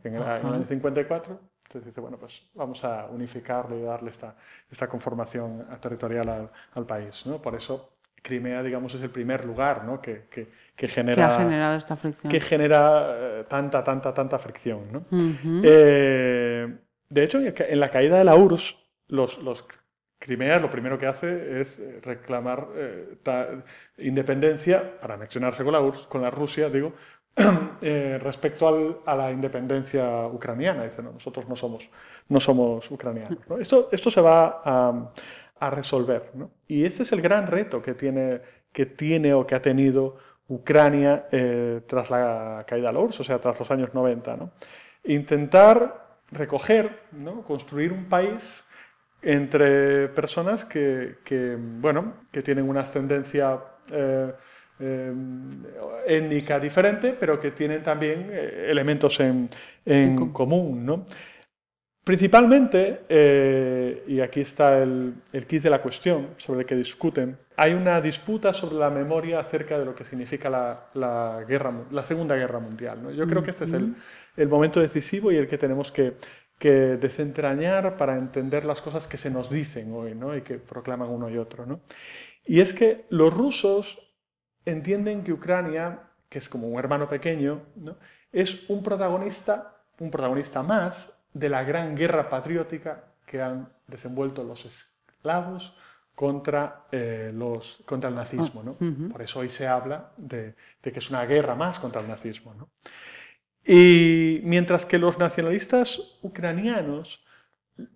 que 0.01 0.07
en 0.07 0.15
el, 0.15 0.21
en 0.21 0.47
el 0.47 0.53
año 0.53 0.65
54 0.65 1.39
entonces 1.67 1.91
dice, 1.91 1.99
bueno, 1.99 2.17
pues 2.17 2.47
vamos 2.53 2.83
a 2.85 3.07
unificarlo 3.07 3.77
y 3.77 3.81
darle 3.81 4.11
esta, 4.11 4.35
esta 4.69 4.87
conformación 4.87 5.65
territorial 5.81 6.29
al, 6.29 6.51
al 6.73 6.85
país. 6.85 7.25
¿no? 7.25 7.41
Por 7.41 7.55
eso 7.55 7.94
Crimea, 8.25 8.63
digamos, 8.63 8.93
es 8.95 9.03
el 9.03 9.11
primer 9.11 9.45
lugar 9.45 9.85
¿no? 9.85 10.01
que, 10.01 10.23
que, 10.31 10.47
que, 10.75 10.87
genera... 10.87 11.15
Que 11.15 11.33
ha 11.33 11.37
generado 11.37 11.77
esta 11.77 11.95
fricción. 11.95 12.31
Que 12.31 12.39
genera 12.39 13.15
eh, 13.15 13.45
tanta, 13.47 13.83
tanta, 13.83 14.13
tanta 14.13 14.39
fricción. 14.39 14.91
¿no? 14.91 14.99
Uh 15.11 15.15
-huh. 15.15 15.61
eh, 15.63 16.75
de 17.07 17.23
hecho, 17.23 17.39
en 17.39 17.79
la 17.79 17.89
caída 17.89 18.17
de 18.17 18.23
la 18.23 18.35
URSS, 18.35 18.75
los, 19.09 19.37
los 19.37 19.63
Crimea 20.17 20.59
lo 20.59 20.71
primero 20.71 20.97
que 20.97 21.05
hace 21.05 21.61
es 21.61 21.79
reclamar 22.01 22.67
eh, 22.75 23.17
ta, 23.21 23.47
independencia 23.99 24.99
para 24.99 25.13
anexionarse 25.13 25.63
con 25.63 25.73
la, 25.73 25.81
URSS, 25.81 26.07
con 26.07 26.21
la 26.23 26.31
Rusia, 26.31 26.67
digo, 26.69 26.93
eh, 27.81 28.17
respecto 28.19 28.67
al, 28.67 28.97
a 29.05 29.15
la 29.15 29.31
independencia 29.31 30.25
ucraniana. 30.25 30.85
Dice, 30.85 31.03
no, 31.03 31.11
nosotros 31.11 31.47
no 31.47 31.55
somos, 31.55 31.87
no 32.29 32.39
somos 32.39 32.89
ucranianos. 32.89 33.37
¿no? 33.47 33.59
Esto, 33.59 33.89
esto 33.91 34.09
se 34.09 34.21
va 34.21 34.61
a 34.65 35.11
a 35.59 35.69
resolver. 35.69 36.31
¿no? 36.33 36.51
Y 36.67 36.85
este 36.85 37.03
es 37.03 37.11
el 37.11 37.21
gran 37.21 37.47
reto 37.47 37.81
que 37.81 37.93
tiene, 37.93 38.41
que 38.71 38.85
tiene 38.85 39.33
o 39.33 39.45
que 39.45 39.55
ha 39.55 39.61
tenido 39.61 40.17
Ucrania 40.47 41.27
eh, 41.31 41.81
tras 41.87 42.09
la 42.09 42.63
caída 42.67 42.87
de 42.87 42.93
la 42.93 42.99
URSS, 42.99 43.19
o 43.19 43.23
sea, 43.23 43.39
tras 43.39 43.57
los 43.57 43.69
años 43.71 43.93
90. 43.93 44.37
¿no? 44.37 44.51
Intentar 45.05 46.19
recoger, 46.31 46.99
¿no? 47.11 47.41
construir 47.43 47.91
un 47.91 48.05
país 48.05 48.63
entre 49.21 50.07
personas 50.09 50.65
que, 50.65 51.17
que, 51.23 51.57
bueno, 51.59 52.13
que 52.31 52.43
tienen 52.43 52.69
una 52.69 52.81
ascendencia 52.81 53.59
eh, 53.91 54.31
eh, 54.79 55.13
étnica 56.05 56.59
diferente, 56.59 57.15
pero 57.19 57.39
que 57.39 57.51
tienen 57.51 57.81
también 57.81 58.29
elementos 58.31 59.19
en, 59.19 59.49
en 59.83 60.31
común. 60.31 60.85
¿no? 60.85 61.05
Principalmente, 62.05 63.01
eh, 63.09 64.03
y 64.05 64.21
aquí 64.21 64.41
está 64.41 64.77
el, 64.77 65.15
el 65.33 65.47
kit 65.47 65.63
de 65.63 65.71
la 65.71 65.81
cuestión 65.81 66.35
sobre 66.37 66.59
el 66.59 66.65
que 66.67 66.75
discuten, 66.75 67.35
hay 67.57 67.73
una 67.73 67.99
disputa 67.99 68.53
sobre 68.53 68.75
la 68.75 68.91
memoria 68.91 69.39
acerca 69.39 69.79
de 69.79 69.85
lo 69.85 69.95
que 69.95 70.03
significa 70.03 70.47
la, 70.47 70.85
la, 70.93 71.43
guerra, 71.47 71.73
la 71.89 72.03
Segunda 72.03 72.35
Guerra 72.35 72.59
Mundial. 72.59 73.01
¿no? 73.01 73.09
Yo 73.09 73.25
creo 73.25 73.41
que 73.41 73.49
este 73.49 73.65
es 73.65 73.73
el, 73.73 73.95
el, 74.37 74.47
momento 74.47 74.79
decisivo 74.79 75.31
y 75.31 75.37
el 75.37 75.47
que 75.47 75.57
tenemos 75.57 75.91
que, 75.91 76.17
que, 76.59 76.69
desentrañar 76.69 77.97
para 77.97 78.19
entender 78.19 78.65
las 78.65 78.83
cosas 78.83 79.07
que 79.07 79.17
se 79.17 79.31
nos 79.31 79.49
dicen 79.49 79.91
hoy 79.91 80.13
¿no? 80.13 80.37
y 80.37 80.43
que 80.43 80.59
proclaman 80.59 81.09
uno 81.09 81.27
y 81.27 81.39
otro. 81.39 81.65
¿no? 81.65 81.79
Y 82.45 82.59
es 82.61 82.71
que 82.71 83.05
los 83.09 83.33
rusos 83.33 84.13
entienden 84.63 85.23
que 85.23 85.33
Ucrania, 85.33 86.01
que 86.29 86.37
es 86.37 86.47
como 86.49 86.67
un 86.67 86.77
hermano 86.77 87.09
pequeño, 87.09 87.63
es 88.31 88.69
un 88.69 88.83
protagonista, 88.83 89.81
un 89.97 90.11
protagonista 90.11 90.61
más 90.61 91.14
de 91.35 91.49
la 91.49 91.63
gran 91.63 91.95
guerra 91.95 92.29
patriótica 92.29 93.03
que 93.27 93.41
han 93.41 93.69
desenvuelto 93.87 94.43
los 94.43 94.65
esclavos 94.65 95.75
contra, 96.15 96.85
eh, 96.91 97.31
los, 97.33 97.83
contra 97.85 98.09
el 98.09 98.15
nazismo. 98.15 98.63
¿no? 98.63 98.71
Uh 98.71 98.77
-huh. 98.79 99.11
Por 99.11 99.21
eso 99.21 99.39
hoy 99.39 99.49
se 99.49 99.67
habla 99.67 100.11
de, 100.17 100.55
de, 100.81 100.91
que 100.91 100.99
es 100.99 101.09
una 101.09 101.25
guerra 101.25 101.53
más 101.55 101.77
contra 101.77 102.01
el 102.01 102.07
nazismo. 102.07 102.53
¿no? 102.53 102.69
Y 103.65 104.39
mientras 104.43 104.85
que 104.85 104.97
los 104.97 105.17
nacionalistas 105.17 106.19
ucranianos 106.21 107.25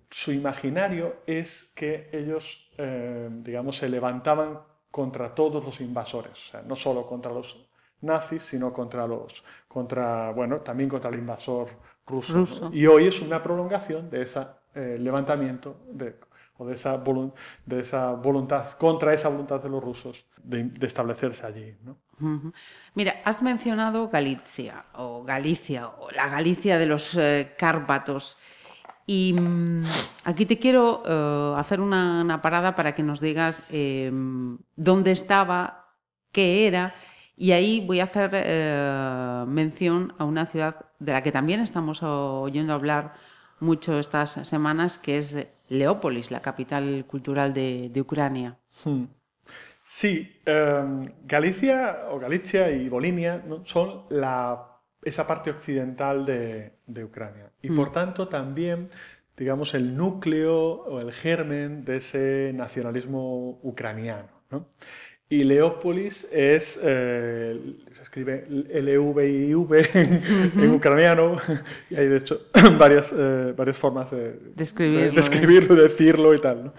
su 0.10 0.32
imaginario 0.32 1.18
es 1.26 1.72
que 1.76 2.10
ellos, 2.12 2.70
eh, 2.78 3.30
digamos, 3.32 3.78
se 3.78 3.90
levantaban 3.90 4.60
contra 4.92 5.34
todos 5.36 5.64
los 5.64 5.80
invasores, 5.82 6.34
o 6.34 6.52
sea, 6.52 6.62
no 6.64 6.76
solo 6.76 7.06
contra 7.06 7.32
los 7.32 7.70
nazis, 8.02 8.44
sino 8.44 8.74
contra 8.74 9.06
los, 9.06 9.44
contra, 9.68 10.32
bueno, 10.32 10.62
también 10.62 10.90
contra 10.90 11.10
el 11.12 11.20
invasor 11.20 11.70
ruso. 12.10 12.70
Y 12.74 12.86
hoy 12.86 13.08
es 13.08 13.22
una 13.22 13.42
prolongación 13.42 14.10
de 14.10 14.24
ese 14.24 14.46
eh, 14.76 14.98
levantamiento 15.00 15.78
de, 15.92 16.16
o 16.58 16.66
de 16.66 16.74
esa, 16.76 17.02
de 17.66 17.80
esa 17.80 18.12
voluntad, 18.14 18.72
contra 18.74 19.14
esa 19.14 19.30
voluntad 19.30 19.62
de 19.62 19.70
los 19.70 19.84
rusos 19.84 20.26
de, 20.44 20.70
establecerse 20.82 21.46
allí. 21.46 21.76
¿no? 21.84 21.98
Mira, 22.96 23.16
has 23.24 23.42
mencionado 23.42 24.10
Galicia, 24.10 24.86
o 24.94 25.24
Galicia, 25.24 25.88
o 25.88 26.12
la 26.12 26.28
Galicia 26.28 26.78
de 26.78 26.86
los 26.86 27.16
eh, 27.18 27.54
Cárpatos. 27.58 28.38
Y 29.06 29.34
mm, 29.34 29.86
aquí 30.26 30.46
te 30.46 30.60
quiero 30.60 31.02
eh, 31.06 31.54
hacer 31.58 31.80
una, 31.80 32.40
parada 32.42 32.76
para 32.76 32.94
que 32.94 33.04
nos 33.04 33.22
digas 33.22 33.64
em, 33.70 34.58
dónde 34.76 35.12
estaba, 35.12 35.96
qué 36.32 36.68
era, 36.68 36.94
y 37.38 37.54
ahí 37.54 37.84
voy 37.88 38.02
a 38.02 38.04
hacer 38.04 38.32
eh, 38.34 39.46
mención 39.48 40.14
a 40.18 40.26
una 40.26 40.46
ciudad 40.46 40.89
de 41.00 41.14
la 41.14 41.24
que 41.24 41.32
también 41.32 41.62
estamos 41.62 42.04
oyendo 42.04 42.74
hablar 42.74 43.14
mucho 43.60 44.00
estas 44.00 44.32
semanas, 44.48 45.00
que 45.00 45.18
es 45.18 45.48
Leópolis, 45.68 46.32
la 46.32 46.42
capital 46.42 47.06
cultural 47.08 47.54
de, 47.54 47.92
Ucrania. 48.00 48.58
Hmm. 48.84 49.06
Sí, 49.84 50.40
em, 50.46 51.12
Galicia 51.26 52.08
o 52.12 52.20
Galicia 52.20 52.70
y 52.72 52.90
Bolinia 52.90 53.44
son 53.64 54.04
esa 55.02 55.26
parte 55.26 55.50
occidental 55.50 56.26
de, 56.26 57.04
Ucrania 57.04 57.52
y 57.62 57.70
por 57.70 57.90
hmm. 57.90 57.94
tanto 57.94 58.28
también, 58.28 58.90
digamos, 59.36 59.74
el 59.74 59.96
núcleo 59.96 60.84
o 60.84 61.00
el 61.00 61.12
germen 61.14 61.86
de 61.86 61.98
ese 61.98 62.52
nacionalismo 62.54 63.60
ucraniano. 63.64 64.40
Y 65.32 65.44
Leópolis 65.44 66.28
es, 66.32 66.80
eh, 66.82 67.76
se 67.92 68.02
escribe 68.02 68.48
L-E-V-I-V 68.50 69.90
en, 70.56 70.72
ucraniano, 70.72 71.38
y 71.88 71.96
hay 71.96 72.08
de 72.08 72.18
hecho 72.18 72.48
varias, 72.80 73.14
eh, 73.16 73.54
varias 73.56 73.78
formas 73.78 74.10
de, 74.10 74.40
describirlo, 74.56 75.76
de, 75.76 75.84
decirlo 75.84 76.34
y 76.34 76.42
tal. 76.42 76.74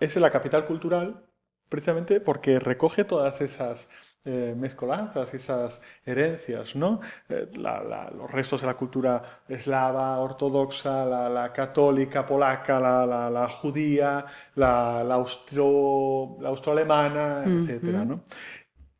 Es 0.00 0.16
la 0.16 0.30
capital 0.30 0.64
cultural 0.66 1.22
precisamente 1.68 2.20
porque 2.20 2.58
recoge 2.58 3.04
todas 3.04 3.40
esas 3.40 3.88
eh, 4.24 4.54
mezcolanzas, 4.56 5.34
esas 5.34 5.82
herencias, 6.06 6.76
¿no? 6.76 7.00
Eh, 7.28 7.48
los 7.56 8.30
restos 8.30 8.60
de 8.60 8.68
la 8.68 8.74
cultura 8.74 9.40
eslava, 9.48 10.16
ortodoxa, 10.18 11.04
la, 11.04 11.52
católica, 11.52 12.24
polaca, 12.24 12.78
la, 12.78 13.48
judía, 13.48 14.24
la, 14.54 15.00
austro, 15.00 16.38
austroalemana, 16.44 17.44
etc. 17.46 18.20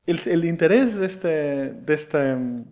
el, 0.06 0.44
interés 0.44 0.96
de, 0.96 1.06
este, 1.06 1.28
de, 1.28 1.94
este, 1.94 2.18
de, 2.18 2.64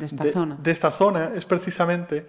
esta 0.00 0.24
zona. 0.32 0.58
de 0.60 0.70
esta 0.72 0.90
zona 0.90 1.32
es 1.36 1.46
precisamente 1.46 2.26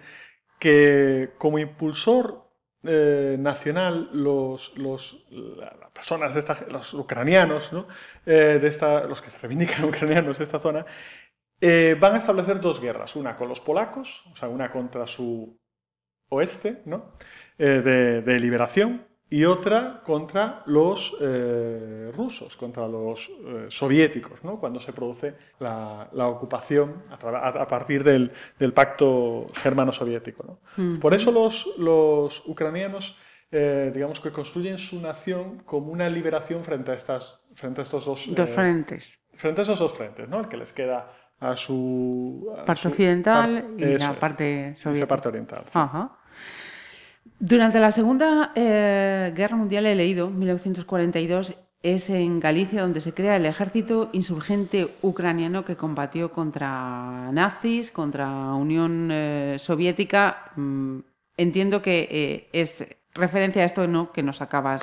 que 0.60 1.30
como 1.38 1.58
impulsor 1.58 2.51
eh, 2.84 3.36
nacional, 3.38 4.10
los, 4.12 4.76
los, 4.76 5.24
las 5.30 5.90
personas, 5.92 6.34
de 6.34 6.40
esta, 6.40 6.66
los 6.68 6.92
ucranianos, 6.94 7.72
¿no? 7.72 7.86
Eh, 8.26 8.58
de 8.60 8.68
esta, 8.68 9.04
los 9.04 9.22
que 9.22 9.30
se 9.30 9.38
reivindican 9.38 9.84
ucranianos 9.88 10.38
de 10.38 10.44
esta 10.44 10.58
zona, 10.58 10.84
eh, 11.60 11.96
van 11.98 12.14
a 12.14 12.18
establecer 12.18 12.60
dos 12.60 12.80
guerras, 12.80 13.14
una 13.14 13.36
con 13.36 13.48
los 13.48 13.60
polacos, 13.60 14.24
o 14.32 14.36
sea, 14.36 14.48
una 14.48 14.68
contra 14.68 15.06
su 15.06 15.56
oeste 16.30 16.82
¿no? 16.86 17.10
de 17.58 18.38
liberación, 18.40 19.06
y 19.32 19.46
otra 19.46 20.02
contra 20.04 20.62
los 20.66 21.16
eh, 21.18 22.12
rusos, 22.14 22.54
contra 22.54 22.86
los 22.86 23.30
eh, 23.30 23.66
soviéticos, 23.70 24.44
¿no? 24.44 24.60
cuando 24.60 24.78
se 24.78 24.92
produce 24.92 25.34
la, 25.58 26.06
ocupación 26.28 27.02
a, 27.10 27.66
partir 27.66 28.04
del, 28.04 28.30
pacto 28.74 29.46
germano-soviético. 29.54 30.58
Por 31.00 31.14
eso 31.14 31.32
los, 31.32 31.66
los 31.78 32.42
ucranianos, 32.46 33.16
eh, 33.50 33.90
digamos 33.94 34.20
que 34.20 34.30
construyen 34.30 34.76
su 34.76 35.00
nación 35.00 35.62
como 35.64 35.90
una 35.90 36.10
liberación 36.10 36.62
frente 36.62 36.90
a, 36.90 36.94
estas, 36.94 37.40
frente 37.54 37.80
a 37.80 37.84
estos 37.84 38.04
dos, 38.04 38.26
dos 38.34 38.50
frentes. 38.50 39.18
Frente 39.32 39.62
a 39.62 39.64
esos 39.64 39.78
dos 39.78 39.94
frentes, 39.94 40.28
¿no? 40.28 40.40
el 40.40 40.48
que 40.48 40.58
les 40.58 40.74
queda 40.74 41.10
a 41.40 41.56
su... 41.56 42.54
parte 42.66 42.86
occidental 42.86 43.76
y 43.78 43.96
la 43.96 44.12
parte 44.12 44.74
soviética. 44.76 45.08
parte 45.08 45.28
oriental. 45.28 45.64
Ajá. 45.72 46.18
Durante 47.38 47.80
la 47.80 47.90
Segunda 47.90 48.52
eh, 48.54 49.32
Guerra 49.34 49.56
Mundial 49.56 49.86
he 49.86 49.96
leído, 49.96 50.30
1942, 50.30 51.54
es 51.82 52.10
en 52.10 52.38
Galicia 52.38 52.82
donde 52.82 53.00
se 53.00 53.12
crea 53.12 53.36
el 53.36 53.46
ejército 53.46 54.10
insurgente 54.12 54.88
ucraniano 55.02 55.64
que 55.64 55.76
combatió 55.76 56.30
contra 56.32 57.32
nazis, 57.32 57.90
contra 57.90 58.28
Unión 58.54 59.08
eh, 59.10 59.56
Soviética. 59.58 60.52
Mm, 60.54 61.00
entiendo 61.36 61.82
que 61.82 62.08
eh, 62.10 62.48
es 62.52 62.86
referencia 63.14 63.62
a 63.62 63.66
esto 63.66 63.86
¿no? 63.88 64.12
que 64.12 64.22
nos 64.22 64.40
acabas, 64.40 64.82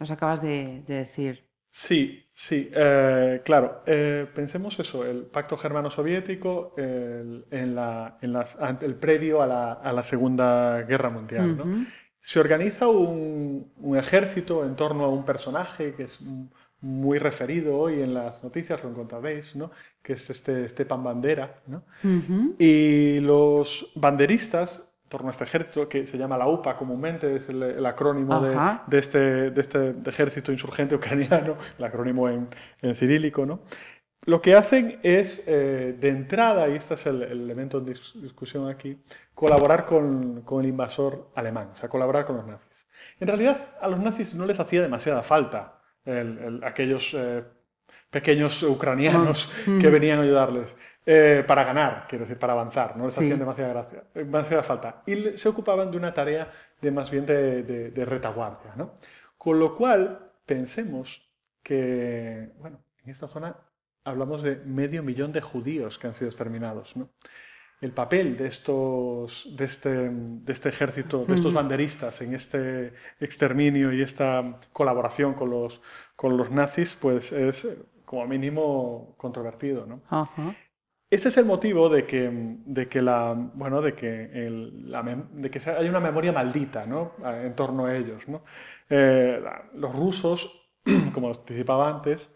nos 0.00 0.10
acabas 0.10 0.42
de 0.42 0.82
decir. 0.88 1.51
Sí, 1.74 2.26
sí, 2.34 2.70
eh, 2.70 3.40
claro. 3.46 3.82
Eh, 3.86 4.26
pensemos 4.34 4.78
eso, 4.78 5.06
el 5.06 5.22
pacto 5.22 5.56
germano-soviético, 5.56 6.74
el, 6.76 7.46
en 7.50 7.74
la, 7.74 8.18
en 8.20 8.34
las, 8.34 8.58
el 8.82 8.94
previo 8.96 9.40
a 9.40 9.46
la, 9.46 9.72
a 9.72 9.90
la, 9.90 10.04
Segunda 10.04 10.82
Guerra 10.82 11.08
Mundial. 11.08 11.56
¿no? 11.56 11.86
Se 12.20 12.40
organiza 12.40 12.88
un, 12.88 13.72
un, 13.78 13.96
ejército 13.96 14.66
en 14.66 14.76
torno 14.76 15.04
a 15.04 15.08
un 15.08 15.24
personaje 15.24 15.94
que 15.94 16.02
es 16.02 16.20
muy 16.82 17.18
referido 17.18 17.78
hoy 17.78 18.02
en 18.02 18.12
las 18.12 18.44
noticias, 18.44 18.82
lo 18.84 18.90
encontraréis, 18.90 19.56
¿no? 19.56 19.70
que 20.02 20.12
es 20.12 20.28
este 20.28 20.68
Stepan 20.68 21.02
Bandera. 21.02 21.62
¿no? 21.66 21.84
Y 22.58 23.18
los 23.20 23.90
banderistas 23.94 24.91
torno 25.12 25.28
a 25.28 25.32
este 25.32 25.44
ejército, 25.44 25.86
que 25.90 26.06
se 26.06 26.16
llama 26.16 26.38
la 26.38 26.48
UPA 26.48 26.74
comúnmente, 26.74 27.36
es 27.36 27.46
el, 27.50 27.84
acrónimo 27.84 28.40
de, 28.40 28.98
este, 28.98 29.50
de 29.50 29.60
este 29.60 29.94
ejército 30.06 30.50
insurgente 30.52 30.94
ucraniano, 30.94 31.58
el 31.78 31.84
acrónimo 31.84 32.30
en, 32.30 32.48
en 32.80 32.94
cirílico, 32.94 33.44
¿no? 33.44 33.60
Lo 34.24 34.40
que 34.40 34.54
hacen 34.54 35.00
es, 35.02 35.44
eh, 35.46 35.94
de 36.00 36.08
entrada, 36.08 36.66
y 36.70 36.76
este 36.76 36.94
es 36.94 37.04
el, 37.06 37.22
elemento 37.22 37.78
de 37.80 37.92
discusión 37.92 38.70
aquí, 38.70 38.96
colaborar 39.34 39.84
con, 39.84 40.40
con, 40.42 40.62
el 40.62 40.70
invasor 40.70 41.30
alemán, 41.34 41.72
o 41.74 41.76
sea, 41.76 41.90
colaborar 41.90 42.24
con 42.24 42.36
los 42.36 42.46
nazis. 42.46 42.86
En 43.20 43.28
realidad, 43.28 43.76
a 43.82 43.88
los 43.88 44.00
nazis 44.00 44.34
no 44.34 44.46
les 44.46 44.58
hacía 44.60 44.80
demasiada 44.80 45.22
falta 45.22 45.78
aquellos 46.64 47.14
eh, 47.14 47.44
pequeños 48.12 48.62
ucranianos 48.62 49.50
ah, 49.66 49.78
que 49.80 49.88
venían 49.88 50.20
a 50.20 50.22
ayudarles. 50.22 50.76
Eh, 51.04 51.42
para 51.44 51.64
ganar, 51.64 52.06
quiero 52.08 52.24
decir, 52.24 52.38
para 52.38 52.52
avanzar, 52.52 52.96
no 52.96 53.06
les 53.06 53.18
hacían 53.18 53.38
demasiada, 53.38 53.72
gracia, 53.72 54.04
demasiada 54.14 54.62
falta. 54.62 55.02
Y 55.06 55.36
se 55.36 55.48
ocupaban 55.48 55.90
de 55.90 55.96
una 55.96 56.12
tarea 56.12 56.52
de 56.80 56.90
más 56.92 57.10
bien 57.10 57.26
de, 57.26 58.04
retaguardia. 58.06 58.74
¿no? 58.76 58.98
Con 59.36 59.58
lo 59.58 59.74
cual, 59.74 60.18
pensemos 60.46 61.28
que, 61.62 62.52
bueno, 62.58 62.84
en 63.02 63.10
esta 63.10 63.26
zona 63.26 63.56
hablamos 64.04 64.42
de 64.42 64.56
medio 64.56 65.02
millón 65.02 65.32
de 65.32 65.40
judíos 65.40 65.98
que 65.98 66.06
han 66.06 66.14
sido 66.14 66.28
exterminados. 66.28 66.94
¿no? 66.94 67.08
El 67.80 67.92
papel 67.92 68.36
de, 68.36 68.46
estos, 68.46 69.48
de, 69.56 69.64
este, 69.64 70.10
de 70.10 70.52
este 70.52 70.68
ejército, 70.68 71.24
de 71.24 71.34
estos 71.34 71.52
banderistas 71.52 72.20
en 72.20 72.34
este 72.34 72.92
exterminio 73.18 73.92
y 73.92 74.02
esta 74.02 74.60
colaboración 74.72 75.34
con 75.34 75.50
los, 75.50 75.80
con 76.14 76.36
los 76.36 76.50
nazis, 76.52 76.94
pues 76.94 77.32
es 77.32 77.66
como 78.12 78.26
mínimo 78.26 79.14
controvertido. 79.16 79.86
¿no? 79.86 80.02
Este 81.08 81.28
es 81.28 81.36
el 81.38 81.46
motivo 81.46 81.88
de 81.88 82.04
que, 82.04 82.28
de 82.30 82.86
que, 82.86 83.00
la, 83.00 83.32
bueno, 83.54 83.80
de 83.80 83.94
que, 83.94 84.24
el, 84.24 84.92
de 85.32 85.50
que 85.50 85.70
hay 85.70 85.88
una 85.88 85.98
memoria 85.98 86.30
maldita 86.30 86.84
¿no? 86.84 87.14
en 87.24 87.54
torno 87.54 87.86
a 87.86 87.96
ellos. 87.96 88.28
¿no? 88.28 88.44
Eh, 88.90 89.42
los 89.72 89.96
rusos, 89.96 90.52
como 91.14 91.28
anticipaba 91.28 91.88
antes, 91.88 92.30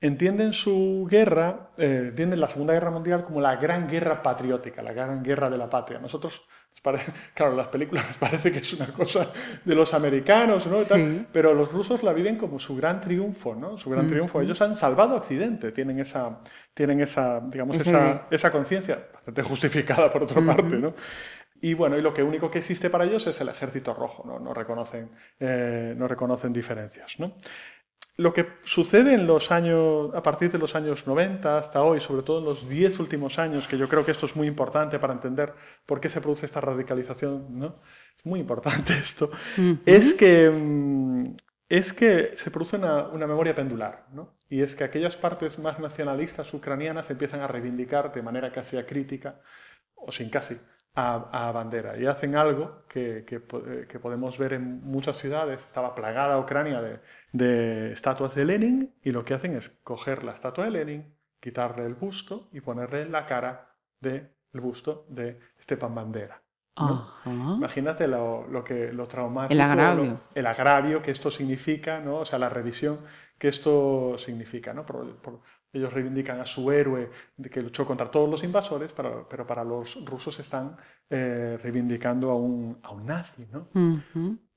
entienden 0.00 0.52
su 0.54 1.06
guerra, 1.08 1.70
eh, 1.78 2.06
entienden 2.08 2.40
la 2.40 2.48
Segunda 2.48 2.72
Guerra 2.72 2.90
Mundial 2.90 3.24
como 3.24 3.40
la 3.40 3.54
gran 3.54 3.86
guerra 3.86 4.24
patriótica, 4.24 4.82
la 4.82 4.92
gran 4.92 5.22
guerra 5.22 5.48
de 5.50 5.58
la 5.58 5.70
patria. 5.70 6.00
Nosotros 6.00 6.42
claro, 7.34 7.54
las 7.54 7.68
películas 7.68 8.04
parece 8.20 8.50
que 8.50 8.58
es 8.58 8.72
una 8.72 8.92
cosa 8.92 9.30
de 9.64 9.74
los 9.74 9.94
americanos, 9.94 10.66
¿no? 10.66 10.78
pero 11.32 11.54
los 11.54 11.70
rusos 11.72 12.02
la 12.02 12.12
viven 12.12 12.36
como 12.36 12.58
su 12.58 12.76
gran 12.76 13.00
triunfo, 13.00 13.54
¿no? 13.54 13.78
Su 13.78 13.90
gran 13.90 14.08
triunfo. 14.08 14.40
Ellos 14.40 14.60
han 14.60 14.74
salvado 14.74 15.14
a 15.14 15.18
Occidente, 15.18 15.72
tienen 15.72 16.00
esa, 16.00 16.40
tienen 16.74 17.00
esa, 17.00 17.40
digamos, 17.40 17.76
esa, 17.76 18.26
esa 18.30 18.50
conciencia 18.50 19.06
bastante 19.12 19.42
justificada 19.42 20.10
por 20.10 20.24
otra 20.24 20.44
parte, 20.44 20.76
¿no? 20.76 20.94
Y 21.64 21.74
bueno, 21.74 21.96
y 21.96 22.02
lo 22.02 22.12
que 22.12 22.24
único 22.24 22.50
que 22.50 22.58
existe 22.58 22.90
para 22.90 23.04
ellos 23.04 23.24
es 23.28 23.40
el 23.40 23.48
ejército 23.48 23.94
rojo, 23.94 24.24
no, 24.26 24.40
no 24.40 24.52
reconocen, 24.52 25.10
eh, 25.38 25.94
no 25.96 26.08
reconocen 26.08 26.52
diferencias, 26.52 27.20
¿no? 27.20 27.36
Lo 28.16 28.32
que 28.32 28.46
sucede 28.62 29.14
en 29.14 29.26
los 29.26 29.50
años, 29.50 30.14
a 30.14 30.22
partir 30.22 30.52
de 30.52 30.58
los 30.58 30.74
años 30.74 31.06
90 31.06 31.58
hasta 31.58 31.82
hoy, 31.82 31.98
sobre 31.98 32.22
todo 32.22 32.40
en 32.40 32.44
los 32.44 32.68
10 32.68 33.00
últimos 33.00 33.38
años, 33.38 33.66
que 33.66 33.78
yo 33.78 33.88
creo 33.88 34.04
que 34.04 34.10
esto 34.10 34.26
es 34.26 34.36
muy 34.36 34.46
importante 34.46 34.98
para 34.98 35.14
entender 35.14 35.54
por 35.86 36.00
qué 36.00 36.08
se 36.08 36.20
produce 36.20 36.44
esta 36.44 36.60
radicalización, 36.60 37.58
¿no? 37.58 37.76
muy 38.24 38.40
importante 38.40 38.92
esto, 39.00 39.30
es 39.86 40.14
que 40.14 40.50
mm, 40.50 41.34
es 41.68 41.92
que 41.94 42.32
se 42.36 42.50
produce 42.50 42.76
una, 42.76 43.08
memoria 43.26 43.54
pendular, 43.54 44.06
¿no? 44.12 44.34
Y 44.50 44.60
es 44.60 44.76
que 44.76 44.84
aquellas 44.84 45.16
partes 45.16 45.58
más 45.58 45.78
nacionalistas 45.78 46.52
ucranianas 46.52 47.08
empiezan 47.08 47.40
a 47.40 47.46
reivindicar 47.46 48.12
de 48.12 48.20
manera 48.20 48.52
casi 48.52 48.76
acrítica, 48.76 49.40
o 49.94 50.12
sin 50.12 50.28
casi, 50.28 50.58
a, 50.94 51.50
bandera. 51.52 51.98
Y 51.98 52.06
hacen 52.06 52.36
algo 52.36 52.82
que, 52.88 53.24
que, 53.26 53.98
podemos 53.98 54.38
ver 54.38 54.52
en 54.54 54.82
muchas 54.84 55.16
ciudades. 55.16 55.64
Estaba 55.64 55.94
plagada 55.94 56.38
Ucrania 56.38 56.80
de, 56.80 57.00
de, 57.32 57.92
estatuas 57.92 58.34
de 58.34 58.44
Lenin 58.44 58.94
y 59.02 59.12
lo 59.12 59.24
que 59.24 59.34
hacen 59.34 59.56
es 59.56 59.70
coger 59.82 60.24
la 60.24 60.32
estatua 60.32 60.64
de 60.64 60.70
Lenin, 60.70 61.14
quitarle 61.40 61.86
el 61.86 61.94
busto 61.94 62.48
y 62.52 62.60
ponerle 62.60 63.08
la 63.08 63.26
cara 63.26 63.74
del 64.00 64.30
busto 64.52 65.06
de 65.08 65.40
Stepan 65.60 65.94
Bandera. 65.94 66.42
Imagínate 67.26 68.08
lo, 68.08 68.46
lo, 68.48 68.64
que, 68.64 68.92
lo 68.92 69.06
traumático, 69.06 69.52
el 69.52 69.60
agravio. 69.60 70.20
el 70.34 70.46
agravio 70.46 71.02
que 71.02 71.10
esto 71.10 71.30
significa, 71.30 72.00
¿no? 72.00 72.20
o 72.20 72.24
sea, 72.24 72.38
la 72.38 72.48
revisión 72.48 73.00
que 73.38 73.48
esto 73.48 74.16
significa. 74.16 74.72
¿no? 74.72 74.86
Ellos 75.72 75.92
reivindican 75.92 76.40
a 76.40 76.44
su 76.44 76.70
héroe 76.70 77.10
de 77.36 77.50
que 77.50 77.62
luchó 77.62 77.86
contra 77.86 78.10
todos 78.10 78.28
los 78.28 78.44
invasores, 78.44 78.92
pero, 78.92 79.26
pero 79.28 79.46
para 79.46 79.64
los 79.64 80.04
rusos 80.04 80.38
están 80.38 80.76
eh, 81.08 81.58
reivindicando 81.62 82.30
a 82.30 82.34
un, 82.36 82.78
a 82.82 82.90
un 82.90 83.06
nazi. 83.06 83.46
¿no? 83.50 83.68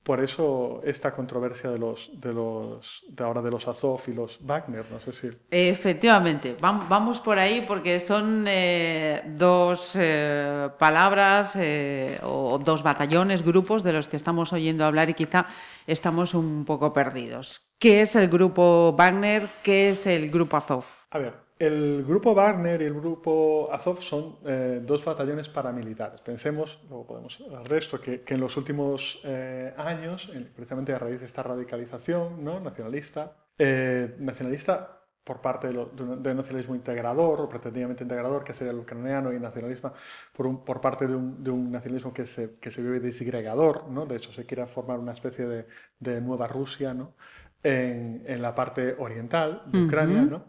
por 0.06 0.22
eso 0.22 0.82
esta 0.84 1.12
controversia 1.12 1.68
de 1.68 1.80
los 1.80 2.12
de 2.14 2.32
los 2.32 3.04
de 3.08 3.24
ahora 3.24 3.42
de 3.42 3.50
los 3.50 3.66
Azov 3.66 4.00
y 4.06 4.12
los 4.12 4.38
Wagner, 4.40 4.86
no 4.88 5.00
sé 5.00 5.12
si. 5.12 5.28
Efectivamente, 5.50 6.56
vamos 6.60 7.18
por 7.18 7.40
ahí 7.40 7.64
porque 7.66 7.98
son 7.98 8.44
eh, 8.46 9.24
dos 9.36 9.98
eh, 10.00 10.70
palabras 10.78 11.56
eh, 11.56 12.20
o 12.22 12.56
dos 12.58 12.84
batallones, 12.84 13.42
grupos 13.42 13.82
de 13.82 13.94
los 13.94 14.06
que 14.06 14.16
estamos 14.16 14.52
oyendo 14.52 14.84
hablar 14.84 15.10
y 15.10 15.14
quizá 15.14 15.46
estamos 15.88 16.34
un 16.34 16.64
poco 16.64 16.92
perdidos. 16.92 17.66
¿Qué 17.80 18.02
es 18.02 18.14
el 18.14 18.28
grupo 18.28 18.94
Wagner? 18.96 19.50
¿Qué 19.64 19.88
es 19.88 20.06
el 20.06 20.30
grupo 20.30 20.56
Azov? 20.56 20.84
A 21.16 21.18
ver, 21.18 21.32
el 21.58 22.04
grupo 22.04 22.34
Wagner 22.34 22.82
y 22.82 22.84
el 22.84 22.92
grupo 22.92 23.72
Azov 23.72 24.02
son 24.02 24.36
eh, 24.44 24.82
dos 24.84 25.02
batallones 25.02 25.48
paramilitares. 25.48 26.20
Pensemos, 26.20 26.78
luego 26.90 27.06
podemos 27.06 27.40
hablar 27.40 27.66
de 27.66 27.78
esto, 27.78 27.98
que, 27.98 28.22
en 28.26 28.38
los 28.38 28.54
últimos 28.58 29.18
eh, 29.24 29.72
años, 29.78 30.30
precisamente 30.54 30.92
a 30.92 30.98
raíz 30.98 31.20
de 31.20 31.24
esta 31.24 31.42
radicalización 31.42 32.44
¿no? 32.44 32.60
nacionalista, 32.60 33.32
eh, 33.58 34.14
nacionalista 34.18 35.04
por 35.24 35.40
parte 35.40 35.68
del 35.68 36.36
nacionalismo 36.36 36.74
integrador 36.74 37.40
o 37.40 37.48
pretendidamente 37.48 38.02
integrador, 38.02 38.44
que 38.44 38.52
sería 38.52 38.74
el 38.74 38.78
ucraniano, 38.80 39.32
y 39.32 39.40
nacionalismo 39.40 39.94
por, 40.34 40.64
por 40.64 40.82
parte 40.82 41.06
de 41.06 41.14
un, 41.16 41.72
nacionalismo 41.72 42.12
que 42.12 42.26
se, 42.26 42.58
que 42.60 42.70
se 42.70 42.82
vive 42.82 43.00
disgregador, 43.00 43.88
¿no? 43.88 44.04
de 44.04 44.16
hecho 44.16 44.32
se 44.32 44.44
quiere 44.44 44.66
formar 44.66 44.98
una 44.98 45.12
especie 45.12 45.46
de, 45.46 45.66
de 45.98 46.20
nueva 46.20 46.46
Rusia 46.46 46.92
¿no? 46.92 47.14
en, 47.62 48.22
en, 48.26 48.42
la 48.42 48.54
parte 48.54 48.94
oriental 48.98 49.62
de 49.64 49.86
Ucrania. 49.86 50.20
¿no? 50.20 50.44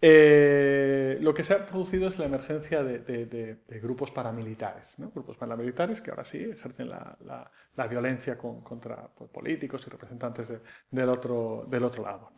Eh, 0.00 1.18
lo 1.20 1.32
que 1.32 1.42
se 1.42 1.54
ha 1.54 1.64
producido 1.64 2.08
es 2.08 2.18
la 2.18 2.26
emergencia 2.26 2.82
de, 2.82 3.58
grupos 3.82 4.10
paramilitares, 4.10 4.94
grupos 5.14 5.36
paramilitares 5.36 6.00
que 6.00 6.10
ahora 6.10 6.24
sí 6.24 6.38
ejercen 6.38 6.88
la, 6.90 7.50
violencia 7.88 8.36
contra 8.38 9.08
políticos 9.32 9.84
y 9.86 9.90
representantes 9.90 10.52
del, 10.90 11.08
otro, 11.08 11.66
del 11.68 11.84
otro 11.84 12.02
lado. 12.02 12.32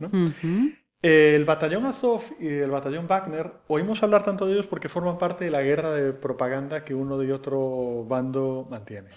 El 1.00 1.44
batallón 1.44 1.86
Azov 1.86 2.22
y 2.40 2.48
el 2.48 2.72
batallón 2.72 3.06
Wagner, 3.06 3.52
oímos 3.68 4.02
hablar 4.02 4.24
tanto 4.24 4.46
de 4.46 4.54
ellos 4.54 4.66
porque 4.66 4.88
forman 4.88 5.16
parte 5.16 5.44
de 5.44 5.50
la 5.52 5.62
guerra 5.62 5.92
de 5.92 6.12
propaganda 6.12 6.84
que 6.84 6.92
uno 6.92 7.22
y 7.22 7.30
otro 7.30 8.04
bando 8.04 8.66
mantiene. 8.68 9.10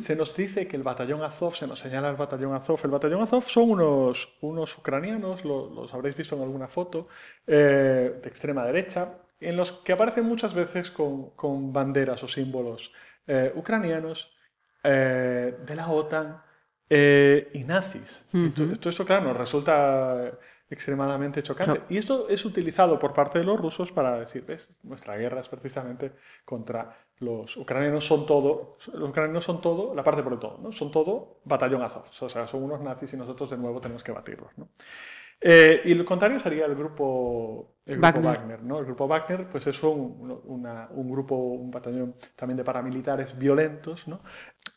Se 0.00 0.14
nos 0.14 0.36
dice 0.36 0.68
que 0.68 0.76
el 0.76 0.82
batallón 0.82 1.22
Azov, 1.22 1.56
se 1.56 1.66
nos 1.66 1.80
señala 1.80 2.10
el 2.10 2.16
batallón 2.16 2.52
Azov, 2.52 2.80
el 2.84 2.90
batallón 2.90 3.22
Azov 3.22 3.44
son 3.44 3.70
unos, 3.70 4.36
unos 4.42 4.76
ucranianos, 4.76 5.42
los 5.42 5.94
habréis 5.94 6.16
visto 6.16 6.36
en 6.36 6.42
alguna 6.42 6.68
foto, 6.68 7.08
eh, 7.46 8.20
de 8.22 8.28
extrema 8.28 8.66
derecha, 8.66 9.14
en 9.40 9.56
los 9.56 9.72
que 9.72 9.94
aparecen 9.94 10.26
muchas 10.26 10.52
veces 10.52 10.90
con, 10.90 11.72
banderas 11.72 12.22
o 12.22 12.28
símbolos 12.28 12.92
eh, 13.26 13.50
ucranianos 13.54 14.36
eh, 14.84 15.56
de 15.64 15.74
la 15.74 15.88
OTAN 15.88 16.42
y 16.90 17.64
nazis. 17.64 18.26
esto, 18.34 18.90
esto, 18.90 19.06
claro, 19.06 19.28
nos 19.28 19.36
resulta 19.36 20.32
extremadamente 20.70 21.42
chocante. 21.42 21.82
Y 21.88 21.98
esto 21.98 22.28
es 22.28 22.44
utilizado 22.44 22.98
por 22.98 23.12
parte 23.12 23.40
de 23.40 23.44
los 23.44 23.60
rusos 23.60 23.90
para 23.90 24.18
decir, 24.18 24.44
ves, 24.46 24.70
nuestra 24.84 25.16
guerra 25.16 25.40
es 25.40 25.48
precisamente 25.48 26.12
contra 26.44 26.96
los 27.18 27.56
ucranianos 27.58 28.06
son 28.06 28.24
todo, 28.24 28.78
los 28.94 29.10
ucranianos 29.10 29.44
son 29.44 29.60
todo, 29.60 29.94
la 29.94 30.02
parte 30.02 30.22
por 30.22 30.32
el 30.32 30.38
todo, 30.38 30.58
¿no? 30.62 30.72
Son 30.72 30.90
todo 30.90 31.40
batallón 31.44 31.82
Azov, 31.82 32.04
o 32.18 32.28
sea, 32.28 32.46
son 32.46 32.62
unos 32.62 32.80
nazis 32.80 33.12
y 33.12 33.16
nosotros 33.16 33.50
de 33.50 33.58
nuevo 33.58 33.78
tenemos 33.78 34.02
que 34.02 34.12
batirlos, 34.12 34.56
¿no? 34.56 34.68
Eh, 35.42 35.80
y 35.86 35.94
lo 35.94 36.04
contrario 36.04 36.38
sería 36.38 36.66
el 36.66 36.74
grupo, 36.74 37.76
el 37.86 37.98
grupo 37.98 38.20
Wagner. 38.20 38.62
¿no? 38.62 38.78
El 38.78 38.84
grupo 38.84 39.08
Wagner 39.08 39.48
pues 39.48 39.66
es 39.66 39.82
un, 39.82 40.42
un, 40.44 41.10
grupo, 41.10 41.34
un 41.34 41.70
batallón 41.70 42.14
también 42.36 42.58
de 42.58 42.64
paramilitares 42.64 43.36
violentos, 43.38 44.06
¿no? 44.06 44.20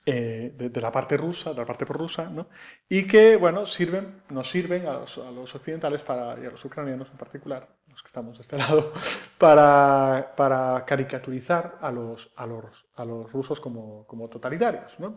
Eh, 0.05 0.53
de, 0.57 0.81
la 0.81 0.91
parte 0.91 1.15
rusa, 1.15 1.51
de 1.51 1.59
la 1.59 1.65
parte 1.65 1.85
prorrusa, 1.85 2.29
¿no? 2.29 2.47
y 2.89 3.07
que 3.07 3.37
bueno, 3.37 3.65
sirven, 3.65 4.21
nos 4.29 4.49
sirven 4.49 4.85
a 4.85 4.93
los, 4.93 5.17
a 5.17 5.31
los, 5.31 5.55
occidentales 5.55 6.03
para, 6.03 6.37
y 6.41 6.45
a 6.45 6.51
los 6.51 6.65
ucranianos 6.65 7.09
en 7.09 7.17
particular, 7.17 7.69
los 7.89 8.01
que 8.01 8.07
estamos 8.07 8.37
de 8.37 8.41
este 8.41 8.57
lado, 8.59 8.91
para, 9.37 10.33
para 10.35 10.83
caricaturizar 10.85 11.77
a 11.79 11.91
los, 11.91 12.31
a 12.35 12.45
los, 12.45 12.85
a 12.95 13.05
los 13.05 13.31
rusos 13.31 13.61
como, 13.61 14.05
como 14.05 14.27
totalitarios. 14.27 14.93
¿no? 14.99 15.15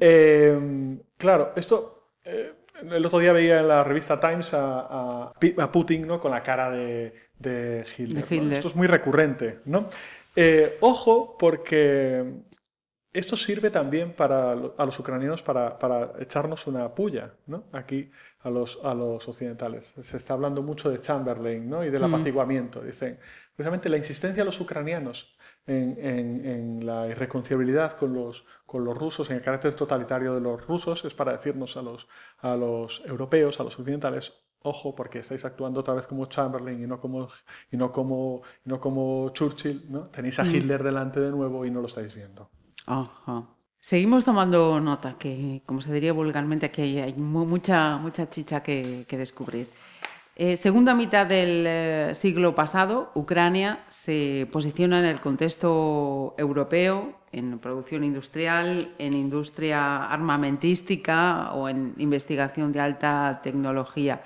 Eh, 0.00 0.98
claro, 1.18 1.52
esto 1.56 2.02
el 2.90 3.06
otro 3.06 3.18
día 3.18 3.32
veía 3.32 3.60
en 3.60 3.68
la 3.68 3.84
revista 3.84 4.18
Times 4.18 4.50
a, 4.54 5.32
Putin 5.72 6.06
¿no? 6.06 6.20
con 6.20 6.30
la 6.30 6.42
cara 6.42 6.70
de, 6.70 7.84
Hitler. 7.96 8.24
Esto 8.54 8.68
es 8.68 8.76
muy 8.76 8.86
recurrente. 8.86 9.60
¿no? 9.64 9.86
Eh, 10.34 10.78
ojo, 10.80 11.36
porque 11.38 12.24
esto 13.12 13.36
sirve 13.36 13.70
también 13.70 14.14
para 14.14 14.52
a 14.52 14.86
los 14.86 14.98
ucranianos 14.98 15.42
para, 15.42 16.12
echarnos 16.18 16.66
una 16.66 16.94
puya 16.94 17.34
¿no? 17.46 17.64
aquí 17.72 18.10
a 18.40 18.50
los, 18.50 18.78
a 18.82 18.94
los 18.94 19.28
occidentales. 19.28 19.94
Se 20.02 20.16
está 20.16 20.32
hablando 20.32 20.62
mucho 20.62 20.90
de 20.90 20.98
Chamberlain 20.98 21.68
¿no? 21.68 21.84
y 21.84 21.90
del 21.90 22.02
mm. 22.02 22.14
apaciguamiento. 22.14 22.80
Dicen, 22.80 23.18
precisamente 23.54 23.90
la 23.90 23.98
insistencia 23.98 24.42
de 24.42 24.46
los 24.46 24.60
ucranianos 24.60 25.36
en, 25.66 26.84
la 26.84 27.06
irreconciliabilidad 27.06 27.96
con 27.96 28.14
los, 28.14 28.44
con 28.66 28.84
los 28.84 28.96
rusos, 28.96 29.30
en 29.30 29.36
el 29.36 29.42
carácter 29.42 29.76
totalitario 29.76 30.34
de 30.34 30.40
los 30.40 30.66
rusos, 30.66 31.04
es 31.04 31.14
para 31.14 31.32
decirnos 31.32 31.76
a 31.76 31.82
los, 31.82 32.08
a 32.38 32.56
los 32.56 33.02
europeos, 33.06 33.60
a 33.60 33.64
los 33.64 33.78
occidentales, 33.78 34.32
ojo, 34.62 34.94
porque 34.94 35.20
estáis 35.20 35.44
actuando 35.44 35.80
otra 35.80 35.94
vez 35.94 36.06
como 36.06 36.26
Chamberlain 36.26 36.82
y 36.82 36.86
no 36.86 36.98
como, 37.00 37.28
y 37.70 37.76
no 37.76 37.92
como, 37.92 38.42
no 38.64 38.80
como 38.80 39.30
Churchill, 39.34 39.84
¿no? 39.88 40.08
Tenéis 40.08 40.38
a 40.38 40.44
mm. 40.44 40.54
Hitler 40.54 40.82
delante 40.82 41.20
de 41.20 41.30
nuevo 41.30 41.64
y 41.66 41.70
no 41.70 41.80
lo 41.80 41.86
estáis 41.86 42.14
viendo. 42.14 42.50
Seguimos 43.80 44.24
tomando 44.24 44.78
nota, 44.80 45.16
que 45.18 45.62
como 45.66 45.80
se 45.80 45.92
diría 45.92 46.12
vulgarmente, 46.12 46.66
aquí 46.66 46.98
hay, 46.98 47.14
mucha, 47.14 47.96
mucha 47.98 48.28
chicha 48.28 48.62
que, 48.62 49.04
descubrir. 49.10 49.68
Eh, 50.36 50.56
segunda 50.56 50.94
mitad 50.94 51.26
del 51.26 51.64
eh, 51.66 52.14
siglo 52.14 52.54
pasado, 52.54 53.10
Ucrania 53.14 53.84
se 53.88 54.48
posiciona 54.50 55.00
en 55.00 55.06
el 55.06 55.20
contexto 55.20 56.34
europeo, 56.38 57.20
en 57.32 57.58
producción 57.58 58.04
industrial, 58.04 58.94
en 58.98 59.14
industria 59.14 60.06
armamentística 60.06 61.52
o 61.52 61.68
en 61.68 61.94
investigación 61.98 62.72
de 62.72 62.80
alta 62.80 63.40
tecnología. 63.42 64.22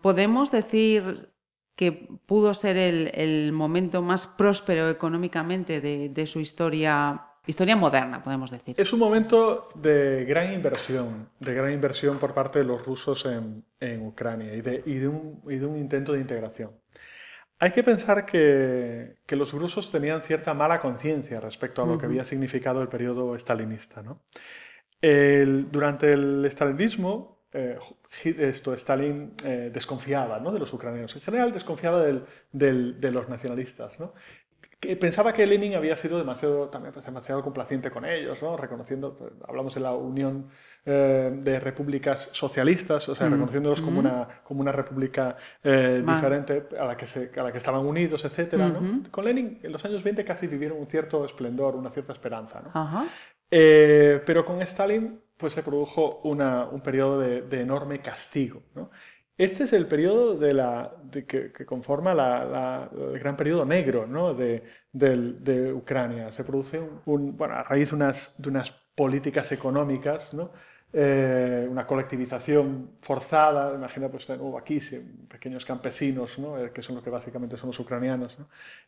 ¿Podemos 0.00 0.50
decir 0.50 1.30
que 1.76 1.92
pudo 2.26 2.52
ser 2.52 2.76
el, 2.76 3.52
momento 3.52 4.02
más 4.02 4.26
próspero 4.26 4.90
económicamente 4.90 5.80
de 5.80 6.26
su 6.26 6.40
historia 6.40 7.31
Historia 7.44 7.74
moderna, 7.74 8.22
podemos 8.22 8.52
decir. 8.52 8.76
Es 8.78 8.92
un 8.92 9.00
momento 9.00 9.68
de 9.74 10.24
gran 10.24 10.52
inversión, 10.52 11.28
de 11.40 11.54
gran 11.54 11.72
inversión 11.72 12.18
por 12.20 12.34
parte 12.34 12.60
de 12.60 12.64
los 12.64 12.84
rusos 12.86 13.26
en, 13.26 13.64
Ucrania 14.06 14.54
y 14.54 14.60
de, 14.60 15.08
un, 15.08 15.76
intento 15.76 16.12
de 16.12 16.20
integración. 16.20 16.70
Hay 17.58 17.72
que 17.72 17.82
pensar 17.82 18.24
que, 18.26 19.16
los 19.28 19.52
rusos 19.52 19.90
tenían 19.90 20.22
cierta 20.22 20.54
mala 20.54 20.78
conciencia 20.78 21.40
respecto 21.40 21.82
a 21.82 21.86
lo 21.86 21.98
que 21.98 22.06
había 22.06 22.24
significado 22.24 22.80
el 22.80 22.88
periodo 22.88 23.34
estalinista. 23.34 24.04
durante 25.00 26.12
el 26.12 26.44
estalinismo, 26.44 27.42
eh, 27.52 27.76
esto, 28.24 28.72
Stalin 28.72 29.34
eh, 29.44 29.70
desconfiaba 29.72 30.38
de 30.38 30.58
los 30.58 30.72
ucranianos. 30.72 31.14
En 31.16 31.22
general, 31.22 31.52
desconfiaba 31.52 32.02
de 32.02 33.10
los 33.10 33.28
nacionalistas. 33.28 33.98
¿no? 33.98 34.14
Pensaba 35.00 35.32
que 35.32 35.46
Lenin 35.46 35.74
había 35.74 35.94
sido 35.96 36.18
demasiado, 36.18 36.68
también, 36.68 36.92
pues, 36.92 37.06
demasiado 37.06 37.42
complaciente 37.42 37.90
con 37.90 38.04
ellos, 38.04 38.42
¿no? 38.42 38.56
reconociendo, 38.56 39.16
pues, 39.16 39.32
hablamos 39.46 39.74
de 39.74 39.80
la 39.80 39.92
Unión 39.92 40.48
eh, 40.84 41.30
de 41.32 41.60
Repúblicas 41.60 42.30
Socialistas, 42.32 43.08
o 43.08 43.14
sea, 43.14 43.28
mm. 43.28 43.32
reconociéndolos 43.32 43.80
como, 43.80 44.00
una, 44.00 44.26
como 44.42 44.60
una 44.60 44.72
república 44.72 45.36
eh, 45.62 46.02
diferente 46.04 46.64
a 46.78 46.84
la, 46.84 46.96
que 46.96 47.06
se, 47.06 47.30
a 47.36 47.42
la 47.42 47.52
que 47.52 47.58
estaban 47.58 47.86
unidos, 47.86 48.24
etc. 48.24 48.54
Con 49.10 49.24
Lenin, 49.24 49.60
en 49.62 49.72
los 49.72 49.84
años 49.84 50.02
20 50.02 50.24
casi 50.24 50.48
vivieron 50.48 50.78
un 50.78 50.86
cierto 50.86 51.24
esplendor, 51.24 51.76
una 51.76 51.90
cierta 51.90 52.12
esperanza. 52.12 52.60
¿no? 52.62 53.06
Eh, 53.54 54.20
pero 54.26 54.44
con 54.44 54.62
Stalin 54.62 55.20
pues 55.36 55.52
se 55.52 55.62
produjo 55.62 56.20
un 56.22 56.80
periodo 56.82 57.18
de, 57.18 57.60
enorme 57.60 58.00
castigo. 58.00 58.62
Este 59.38 59.64
es 59.64 59.72
el 59.72 59.86
periodo 59.86 60.36
de 60.36 60.52
la, 60.52 60.94
que, 61.26 61.52
conforma 61.66 62.12
el 62.12 63.18
gran 63.18 63.36
periodo 63.36 63.64
negro 63.64 64.34
de, 64.34 65.72
Ucrania. 65.72 66.30
Se 66.30 66.44
produce 66.44 66.80
bueno, 67.06 67.54
a 67.54 67.62
raíz 67.62 67.90
de 67.90 67.96
unas, 67.96 68.34
de 68.38 68.48
unas 68.50 68.70
políticas 68.94 69.50
económicas 69.52 70.34
¿no? 70.34 70.52
Eh, 70.94 71.66
una 71.70 71.86
colectivización 71.86 72.90
forzada, 73.00 73.74
imagina 73.74 74.10
pues 74.10 74.28
aquí 74.58 74.78
pequeños 75.26 75.64
campesinos, 75.64 76.38
¿no? 76.38 76.58
Eh, 76.58 76.70
que 76.70 76.82
son 76.82 76.96
los 76.96 77.04
que 77.04 77.08
básicamente 77.08 77.56
son 77.56 77.68
los 77.68 77.80
ucranianos, 77.80 78.36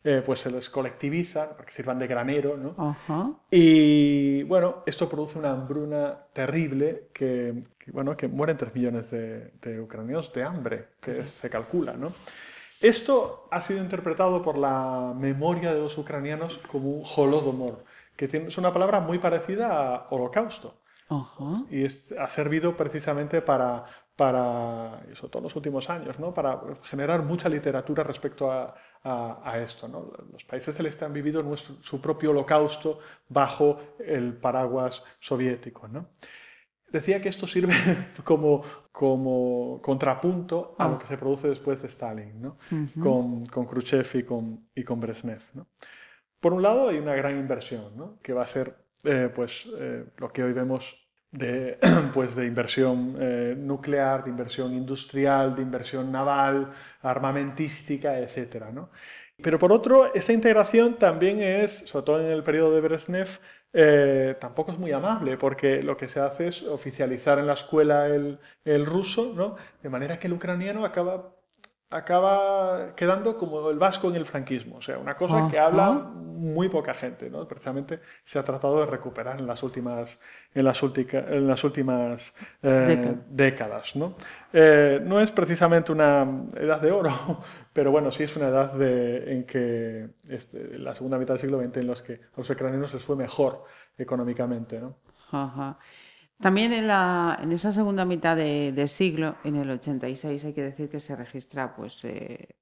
eh, 0.03 0.21
pues 0.23 0.41
se 0.41 0.51
les 0.51 0.69
colectiviza 0.69 1.49
para 1.49 1.65
que 1.65 1.71
sirvan 1.71 1.97
de 1.97 2.05
granero, 2.05 2.57
¿no? 2.57 3.35
y 3.49 4.43
bueno, 4.43 4.83
esto 4.85 5.09
produce 5.09 5.39
una 5.39 5.49
hambruna 5.49 6.15
terrible 6.31 7.07
que, 7.11 7.63
bueno, 7.87 8.15
que 8.15 8.27
mueren 8.27 8.57
3 8.57 8.75
millones 8.75 9.09
de, 9.09 9.79
ucranianos 9.81 10.31
de 10.31 10.43
hambre, 10.43 10.85
que 11.01 11.25
se 11.25 11.49
calcula, 11.49 11.93
¿no? 11.93 12.13
Esto 12.81 13.47
ha 13.49 13.61
sido 13.61 13.79
interpretado 13.79 14.43
por 14.43 14.59
la 14.59 15.11
memoria 15.17 15.73
de 15.73 15.79
los 15.79 15.97
ucranianos 15.97 16.59
como 16.67 16.91
un 16.91 17.03
holodomor, 17.15 17.83
que 18.15 18.25
es 18.25 18.57
una 18.59 18.71
palabra 18.71 18.99
muy 18.99 19.17
parecida 19.17 19.95
a 19.95 20.07
holocausto. 20.11 20.84
Y 21.69 21.85
ha 21.85 22.29
servido 22.29 22.75
precisamente 22.75 23.41
para, 23.41 23.85
para, 24.15 25.01
sobre 25.13 25.31
todo 25.31 25.37
en 25.39 25.43
los 25.43 25.55
últimos 25.55 25.89
años, 25.89 26.19
¿no? 26.19 26.33
para 26.33 26.59
generar 26.83 27.21
mucha 27.23 27.49
literatura 27.49 28.03
respecto 28.03 28.51
a, 28.51 28.75
a, 29.03 29.59
esto. 29.59 29.87
¿no? 29.87 30.11
Los 30.31 30.43
países 30.45 30.75
del 30.77 30.87
este 30.87 31.05
han 31.05 31.13
vivido 31.13 31.43
nuestro, 31.43 31.75
su 31.81 32.01
propio 32.01 32.31
holocausto 32.31 32.99
bajo 33.29 33.79
el 33.99 34.33
paraguas 34.33 35.03
soviético. 35.19 35.87
¿no? 35.87 36.07
Decía 36.91 37.21
que 37.21 37.29
esto 37.29 37.45
sirve 37.45 37.73
como, 38.23 38.63
como 38.91 39.79
contrapunto 39.81 40.75
a 40.79 40.87
lo 40.87 40.95
ah. 40.95 40.99
que 40.99 41.05
se 41.05 41.17
produce 41.17 41.49
después 41.49 41.81
de 41.81 41.87
Stalin, 41.89 42.41
¿no? 42.41 42.57
con, 42.99 43.45
con, 43.45 43.65
Khrushchev 43.65 44.07
y 44.15 44.23
con, 44.23 44.57
y 44.73 44.83
con 44.83 44.99
Brezhnev. 44.99 45.41
¿no? 45.53 45.67
Por 46.39 46.53
un 46.53 46.61
lado 46.61 46.89
hay 46.89 46.97
una 46.97 47.15
gran 47.15 47.37
inversión, 47.37 47.95
¿no? 47.95 48.17
que 48.23 48.33
va 48.33 48.43
a 48.43 48.47
ser 48.47 48.84
eh, 49.05 49.29
pues, 49.33 49.67
eh, 49.77 50.05
lo 50.17 50.31
que 50.31 50.43
hoy 50.43 50.53
vemos 50.53 50.95
de, 51.31 51.77
pues, 52.13 52.35
de 52.35 52.45
inversión 52.45 53.17
eh, 53.19 53.55
nuclear, 53.57 54.23
de 54.23 54.29
inversión 54.29 54.73
industrial, 54.73 55.55
de 55.55 55.61
inversión 55.61 56.11
naval, 56.11 56.71
armamentística, 57.01 58.19
etc. 58.19 58.65
¿no? 58.73 58.89
Pero 59.41 59.59
por 59.59 59.71
otro, 59.71 60.13
esta 60.13 60.33
integración 60.33 60.97
también 60.97 61.41
es, 61.41 61.71
sobre 61.71 62.05
todo 62.05 62.21
en 62.21 62.27
el 62.31 62.43
periodo 62.43 62.73
de 62.73 62.81
Brezhnev, 62.81 63.39
tampoco 64.39 64.71
es 64.71 64.77
muy 64.77 64.93
amable, 64.93 65.37
porque 65.37 65.83
lo 65.83 65.97
que 65.97 66.07
se 66.07 66.21
hace 66.21 66.47
es 66.47 66.63
oficializar 66.63 67.39
en 67.39 67.47
la 67.47 67.53
escuela 67.53 68.07
el, 68.07 68.39
el 68.63 68.85
ruso, 68.85 69.33
¿no? 69.35 69.57
de 69.83 69.89
manera 69.89 70.17
que 70.17 70.27
el 70.27 70.33
ucraniano 70.33 70.85
acaba 70.85 71.34
acaba 71.89 72.95
quedando 72.95 73.37
como 73.37 73.69
el 73.69 73.77
vasco 73.77 74.09
en 74.09 74.15
el 74.15 74.25
franquismo, 74.25 74.77
o 74.77 74.81
sea, 74.81 74.97
una 74.97 75.15
cosa 75.15 75.47
que 75.49 75.59
habla 75.59 75.91
muy 75.91 76.67
poca 76.69 76.93
gente, 76.93 77.29
¿no? 77.29 77.47
Precisamente 77.47 77.99
se 78.23 78.37
ha 78.37 78.43
tratado 78.43 78.79
de 78.81 78.85
recuperar 78.85 79.39
en 79.39 79.47
las 79.47 79.63
últimas, 79.63 80.19
en 80.53 80.65
las, 80.65 80.81
en 80.83 81.47
las 81.47 81.63
últimas 81.63 82.33
eh, 82.61 83.15
décadas, 83.29 83.95
¿no? 83.95 84.15
Eh, 84.51 84.99
no 85.03 85.19
es 85.21 85.31
precisamente 85.31 85.91
una 85.91 86.27
edad 86.55 86.81
de 86.81 86.91
oro, 86.91 87.43
pero 87.73 87.91
bueno, 87.91 88.11
sí 88.11 88.23
es 88.23 88.35
una 88.35 88.49
edad 88.49 88.73
de, 88.73 89.33
en 89.33 89.45
que 89.45 90.09
este, 90.27 90.77
la 90.77 90.93
segunda 90.93 91.17
mitad 91.17 91.35
del 91.35 91.41
siglo 91.41 91.61
XX 91.61 91.77
en 91.77 91.87
los 91.87 92.01
que 92.01 92.13
a 92.13 92.37
los 92.37 92.49
ucranianos 92.49 92.93
les 92.93 93.03
fue 93.03 93.15
mejor 93.15 93.63
económicamente, 93.97 94.79
¿no? 94.79 94.97
Ajá. 95.31 95.77
También 96.41 96.73
en, 96.73 96.87
la, 96.87 97.39
esa 97.49 97.71
segunda 97.71 98.03
mitad 98.05 98.35
de, 98.35 98.87
siglo, 98.87 99.37
en 99.43 99.55
el 99.55 99.69
86, 99.69 100.43
hay 100.45 100.53
que 100.53 100.63
decir 100.63 100.89
que 100.89 100.99
se 100.99 101.15
registra 101.15 101.75
pues, 101.75 102.03
eh, 102.03 102.55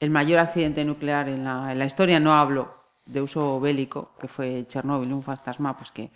el 0.00 0.10
mayor 0.10 0.40
accidente 0.40 0.84
nuclear 0.84 1.28
en 1.28 1.44
la, 1.44 1.72
en 1.72 1.78
la, 1.78 1.86
historia. 1.86 2.18
No 2.18 2.34
hablo 2.34 2.74
de 3.06 3.22
uso 3.22 3.60
bélico, 3.60 4.14
que 4.20 4.26
fue 4.28 4.66
Chernóbil, 4.66 5.12
un 5.12 5.22
fantasma 5.22 5.76
pues, 5.76 5.92
que 5.92 6.10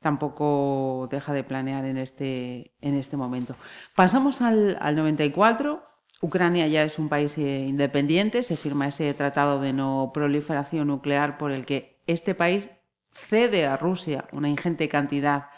tampoco 0.00 1.08
deja 1.10 1.32
de 1.32 1.44
planear 1.44 1.84
en 1.84 1.98
este, 1.98 2.74
en 2.80 2.94
este 2.94 3.16
momento. 3.16 3.56
Pasamos 3.94 4.40
al, 4.40 4.78
al 4.80 4.96
94. 4.96 5.82
Ucrania 6.22 6.66
ya 6.68 6.82
es 6.82 6.98
un 6.98 7.10
país 7.10 7.36
eh, 7.36 7.66
independiente, 7.68 8.42
se 8.42 8.56
firma 8.56 8.88
ese 8.88 9.12
tratado 9.12 9.60
de 9.60 9.74
no 9.74 10.10
proliferación 10.14 10.88
nuclear 10.88 11.36
por 11.36 11.52
el 11.52 11.66
que 11.66 12.00
este 12.06 12.34
país 12.34 12.70
cede 13.12 13.66
a 13.66 13.76
Rusia 13.76 14.24
una 14.32 14.48
ingente 14.48 14.88
cantidad 14.88 15.48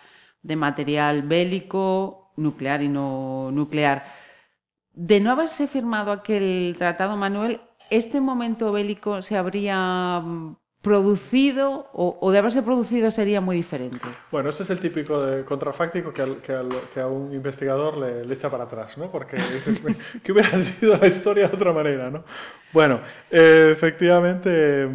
de 0.48 0.56
material 0.56 1.22
bélico, 1.22 2.32
nuclear 2.36 2.82
y 2.82 2.88
no 2.88 3.50
nuclear. 3.52 4.02
De 4.94 5.20
no 5.20 5.30
haberse 5.30 5.68
firmado 5.68 6.10
aquel 6.10 6.74
tratado, 6.78 7.16
Manuel, 7.16 7.60
¿este 7.90 8.20
momento 8.20 8.72
bélico 8.72 9.20
se 9.20 9.36
habría 9.36 10.20
mm, 10.20 10.56
producido 10.80 11.90
o, 11.92 12.32
de 12.32 12.38
haberse 12.38 12.62
producido 12.62 13.10
sería 13.10 13.42
muy 13.42 13.56
diferente? 13.56 14.00
Bueno, 14.32 14.48
este 14.48 14.62
es 14.62 14.70
el 14.70 14.80
típico 14.80 15.20
de 15.20 15.44
contrafáctico 15.44 16.14
que, 16.14 17.00
a 17.00 17.06
un 17.06 17.34
investigador 17.34 17.98
le, 17.98 18.32
echa 18.32 18.50
para 18.50 18.64
atrás, 18.64 18.96
¿no? 18.96 19.12
Porque 19.12 19.36
que 20.24 20.32
hubiera 20.32 20.62
sido 20.62 20.96
la 20.96 21.08
historia 21.08 21.48
de 21.48 21.56
otra 21.56 21.74
manera, 21.74 22.10
¿no? 22.10 22.24
Bueno, 22.72 23.00
eh, 23.30 23.68
efectivamente 23.72 24.88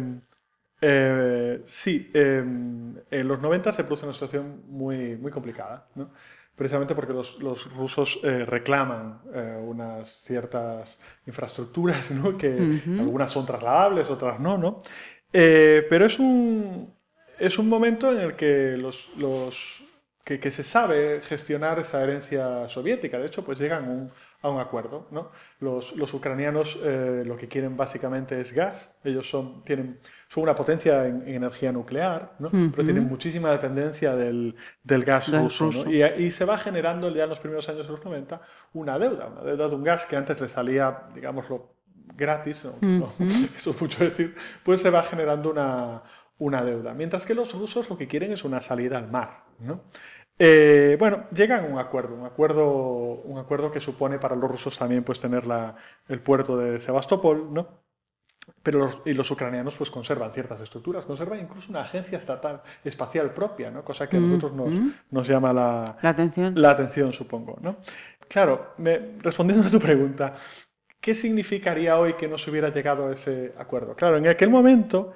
eh, 0.86 1.62
sí, 1.64 2.10
em, 2.12 2.94
en 3.10 3.28
los 3.28 3.40
90 3.40 3.72
se 3.72 3.84
produce 3.84 4.04
una 4.04 4.12
situación 4.12 4.64
muy, 4.68 5.16
muy 5.16 5.30
complicada, 5.30 5.86
¿no? 5.94 6.10
precisamente 6.54 6.94
porque 6.94 7.14
los, 7.14 7.42
los 7.42 7.74
rusos 7.74 8.20
eh, 8.22 8.44
reclaman 8.44 9.20
eh, 9.32 9.58
unas 9.64 10.22
ciertas 10.24 11.00
infraestructuras, 11.26 12.10
¿no? 12.10 12.36
que 12.36 12.82
algunas 12.98 13.30
son 13.30 13.46
trasladables, 13.46 14.10
otras 14.10 14.38
no, 14.38 14.58
¿no? 14.58 14.82
pero 15.32 16.04
es 16.04 16.18
un, 16.18 16.92
es 17.38 17.58
un 17.58 17.68
momento 17.68 18.12
en 18.12 18.20
el 18.20 18.36
que 18.36 18.76
los, 18.76 19.08
los 19.16 19.82
que, 20.22 20.38
que, 20.38 20.50
se 20.50 20.62
sabe 20.62 21.22
gestionar 21.22 21.78
esa 21.78 22.02
herencia 22.02 22.68
soviética. 22.68 23.18
De 23.18 23.26
hecho, 23.26 23.42
pues 23.42 23.58
llegan 23.58 23.88
un, 23.88 24.12
a 24.44 24.50
un 24.50 24.60
acuerdo. 24.60 25.06
¿no? 25.10 25.30
Los, 25.58 25.96
los 25.96 26.12
ucranianos 26.12 26.78
lo 26.82 27.36
que 27.36 27.48
quieren 27.48 27.76
básicamente 27.76 28.38
es 28.40 28.52
gas. 28.52 28.94
Ellos 29.02 29.28
son, 29.28 29.64
tienen 29.64 29.98
son 30.28 30.42
una 30.42 30.54
potencia 30.54 31.06
en, 31.06 31.26
energía 31.26 31.72
nuclear, 31.72 32.34
¿no? 32.38 32.50
pero 32.50 32.84
tienen 32.84 33.08
muchísima 33.08 33.50
dependencia 33.50 34.14
del, 34.14 34.54
del 34.82 35.04
gas 35.04 35.32
ruso. 35.32 35.70
¿no? 35.72 35.90
Y, 35.90 36.02
y, 36.02 36.30
se 36.30 36.44
va 36.44 36.58
generando 36.58 37.08
ya 37.14 37.24
en 37.24 37.30
los 37.30 37.38
primeros 37.38 37.68
años 37.68 37.86
de 37.86 37.92
los 37.92 38.04
90 38.04 38.40
una 38.74 38.98
deuda, 38.98 39.26
una 39.28 39.42
deuda 39.42 39.68
de 39.68 39.74
un 39.74 39.84
gas 39.84 40.04
que 40.04 40.16
antes 40.16 40.40
le 40.40 40.48
salía, 40.48 41.04
digámoslo, 41.14 41.74
gratis, 42.16 42.66
eso 43.56 43.70
es 43.70 43.80
mucho 43.80 44.04
decir, 44.04 44.34
pues 44.62 44.80
se 44.82 44.90
va 44.90 45.02
generando 45.02 45.50
una, 45.50 46.02
una 46.38 46.64
deuda. 46.64 46.94
Mientras 46.94 47.24
que 47.24 47.34
los 47.34 47.54
rusos 47.54 47.88
lo 47.88 47.96
que 47.96 48.08
quieren 48.08 48.32
es 48.32 48.44
una 48.44 48.60
salida 48.60 48.98
al 48.98 49.10
mar. 49.10 49.44
¿no? 49.60 49.82
Eh, 50.38 50.96
bueno, 50.98 51.24
llegan 51.32 51.64
a 51.64 51.68
un 51.68 51.78
acuerdo, 51.78 52.14
un 52.14 52.26
acuerdo, 52.26 52.66
un 52.66 53.38
acuerdo 53.38 53.70
que 53.70 53.80
supone 53.80 54.18
para 54.18 54.34
los 54.34 54.50
rusos 54.50 54.76
también 54.76 55.04
pues, 55.04 55.20
tener 55.20 55.46
la, 55.46 55.76
el 56.08 56.20
puerto 56.20 56.56
de 56.56 56.80
Sebastopol, 56.80 57.52
¿no? 57.52 57.84
pero 58.62 58.78
los, 58.78 59.00
y 59.04 59.14
los 59.14 59.30
ucranianos 59.30 59.74
pues 59.76 59.90
conservan 59.90 60.32
ciertas 60.32 60.60
estructuras, 60.60 61.04
conservan 61.04 61.40
incluso 61.40 61.70
una 61.70 61.82
agencia 61.82 62.18
estatal 62.18 62.62
espacial 62.84 63.32
propia, 63.32 63.70
¿no? 63.70 63.84
cosa 63.84 64.08
que 64.08 64.16
a 64.16 64.20
nosotros 64.20 64.52
nos, 64.52 64.68
mm-hmm. 64.68 64.94
nos 65.10 65.26
llama 65.26 65.52
la, 65.52 65.96
la, 66.02 66.10
atención. 66.10 66.52
la 66.56 66.70
atención, 66.70 67.12
supongo. 67.12 67.58
¿no? 67.60 67.76
Claro, 68.28 68.74
me, 68.78 69.12
respondiendo 69.18 69.66
a 69.66 69.70
tu 69.70 69.78
pregunta, 69.78 70.34
¿qué 71.00 71.14
significaría 71.14 71.98
hoy 71.98 72.14
que 72.14 72.28
no 72.28 72.38
se 72.38 72.50
hubiera 72.50 72.70
llegado 72.70 73.08
a 73.08 73.12
ese 73.12 73.54
acuerdo? 73.56 73.94
Claro, 73.94 74.16
en 74.16 74.28
aquel 74.28 74.50
momento 74.50 75.12